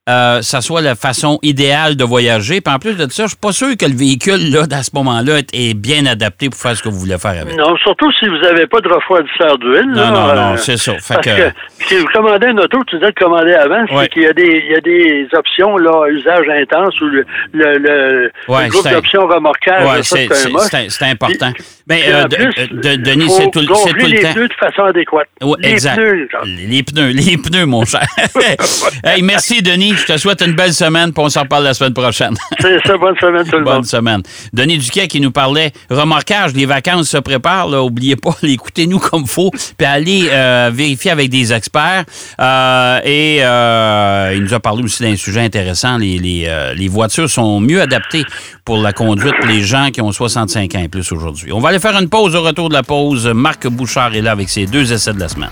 euh, 0.06 0.42
ça 0.42 0.60
soit 0.60 0.82
la 0.82 0.96
façon 0.96 1.38
idéale 1.42 1.96
de 1.96 2.04
voyager. 2.04 2.60
Puis 2.60 2.74
en 2.74 2.78
plus 2.78 2.94
de 2.94 3.10
ça, 3.10 3.22
je 3.22 3.28
suis 3.28 3.38
pas 3.38 3.52
sûr 3.52 3.74
que 3.74 3.86
le 3.86 3.96
véhicule, 3.96 4.50
là, 4.52 4.64
à 4.70 4.82
ce 4.82 4.90
moment-là, 4.94 5.38
est 5.54 5.74
bien 5.74 6.04
adapté 6.04 6.50
pour 6.50 6.60
faire 6.60 6.76
ce 6.76 6.82
que 6.82 6.90
vous 6.90 6.98
voulez 6.98 7.16
faire 7.16 7.40
avec. 7.40 7.56
Non, 7.56 7.74
surtout 7.78 8.12
si 8.12 8.28
vous 8.28 8.36
n'avez 8.36 8.66
pas 8.66 8.80
de 8.80 8.88
refroidisseur 8.88 9.56
d'huile. 9.56 9.92
Non, 9.94 10.08
non, 10.08 10.34
non, 10.34 10.52
euh, 10.52 10.56
c'est 10.56 10.76
ça. 10.76 10.92
parce 10.92 11.20
que... 11.26 11.30
si 11.86 11.96
vous 11.96 12.06
commandez 12.12 12.48
une 12.48 12.60
auto, 12.60 12.84
tu 12.86 12.96
disais 12.96 13.12
de 13.12 13.18
commander 13.18 13.54
avant, 13.54 13.84
c'est 13.88 14.08
qu'il 14.10 14.22
y 14.22 14.26
a 14.26 14.34
des, 14.34 14.62
il 14.66 14.72
y 14.72 14.76
a 14.76 14.80
des 14.80 15.26
options, 15.32 15.78
là, 15.78 16.06
usage 16.10 16.48
intense 16.50 17.00
ou 17.00 17.06
le, 17.06 17.24
le, 17.54 17.78
le, 17.78 18.30
groupe 18.68 18.86
d'options 18.86 19.26
remorquage. 19.26 20.04
Oui, 20.12 20.88
c'est 20.90 21.06
important. 21.06 21.52
Ben, 21.86 22.00
euh, 22.06 22.24
Denis, 22.24 23.28
c'est 23.28 23.50
tout, 23.50 23.60
le 23.60 23.66
temps. 23.66 23.84
les 24.06 24.20
pneus 24.20 24.48
de 24.48 24.54
façon 24.54 24.84
adéquate. 24.84 25.28
les 25.58 25.68
exact. 25.68 25.96
Pneus, 25.96 26.28
les 26.44 26.82
pneus, 26.82 27.10
les 27.10 27.36
pneus, 27.36 27.66
mon 27.66 27.84
cher. 27.84 28.06
hey, 29.04 29.20
merci, 29.22 29.60
Denis. 29.60 29.92
Je 29.94 30.14
te 30.14 30.16
souhaite 30.16 30.40
une 30.40 30.54
belle 30.54 30.72
semaine, 30.72 31.12
puis 31.12 31.22
on 31.22 31.28
s'en 31.28 31.42
reparle 31.42 31.64
la 31.64 31.74
semaine 31.74 31.92
prochaine. 31.92 32.34
C'est 32.60 32.78
ça, 32.86 32.96
bonne 32.96 33.16
semaine 33.20 33.44
tout 33.44 33.58
le 33.58 33.64
monde. 33.64 33.74
Bonne 33.74 33.84
semaine. 33.84 34.22
Denis 34.54 34.78
Duquet 34.78 35.08
qui 35.08 35.20
nous 35.20 35.30
parlait 35.30 35.72
remorquage, 35.90 36.54
les 36.54 36.64
vacances 36.64 37.10
se 37.10 37.18
préparent, 37.18 37.68
là, 37.68 37.82
oubliez 37.82 38.16
pas, 38.16 38.34
écoutez-nous 38.42 38.98
comme 38.98 39.26
faut, 39.26 39.50
puis 39.50 39.86
allez 39.86 40.28
euh, 40.30 40.70
vérifier 40.72 41.10
avec 41.10 41.28
des 41.28 41.52
experts. 41.52 42.04
Euh, 42.40 43.00
et 43.04 43.40
euh, 43.42 44.32
il 44.34 44.42
nous 44.42 44.54
a 44.54 44.60
parlé 44.60 44.82
aussi 44.82 45.02
d'un 45.02 45.16
sujet 45.16 45.40
intéressant, 45.40 45.98
les, 45.98 46.18
les, 46.18 46.50
les, 46.76 46.88
voitures 46.88 47.28
sont 47.28 47.60
mieux 47.60 47.82
adaptées 47.82 48.24
pour 48.64 48.78
la 48.78 48.92
conduite 48.92 49.34
pour 49.38 49.48
les 49.48 49.62
gens 49.62 49.90
qui 49.90 50.00
ont 50.00 50.12
65 50.12 50.74
ans 50.74 50.82
et 50.82 50.88
plus 50.88 51.12
aujourd'hui. 51.12 51.52
On 51.52 51.60
va 51.60 51.73
aller 51.74 51.80
faire 51.80 51.98
une 51.98 52.08
pause 52.08 52.36
au 52.36 52.42
retour 52.42 52.68
de 52.68 52.74
la 52.74 52.84
pause. 52.84 53.26
Marc 53.26 53.66
Bouchard 53.66 54.14
est 54.14 54.20
là 54.20 54.30
avec 54.30 54.48
ses 54.48 54.66
deux 54.66 54.92
essais 54.92 55.12
de 55.12 55.18
la 55.18 55.28
semaine. 55.28 55.50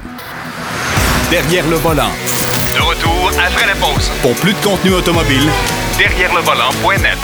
Derrière 1.31 1.67
le 1.69 1.77
volant. 1.77 2.11
De 2.77 2.81
retour 2.81 3.31
après 3.45 3.67
la 3.67 3.75
pause. 3.75 4.09
Pour 4.23 4.35
plus 4.37 4.53
de 4.53 4.59
contenu 4.59 4.93
automobile, 4.93 5.51
derrière 5.99 6.33
le 6.33 6.43
volant.net. 6.43 7.19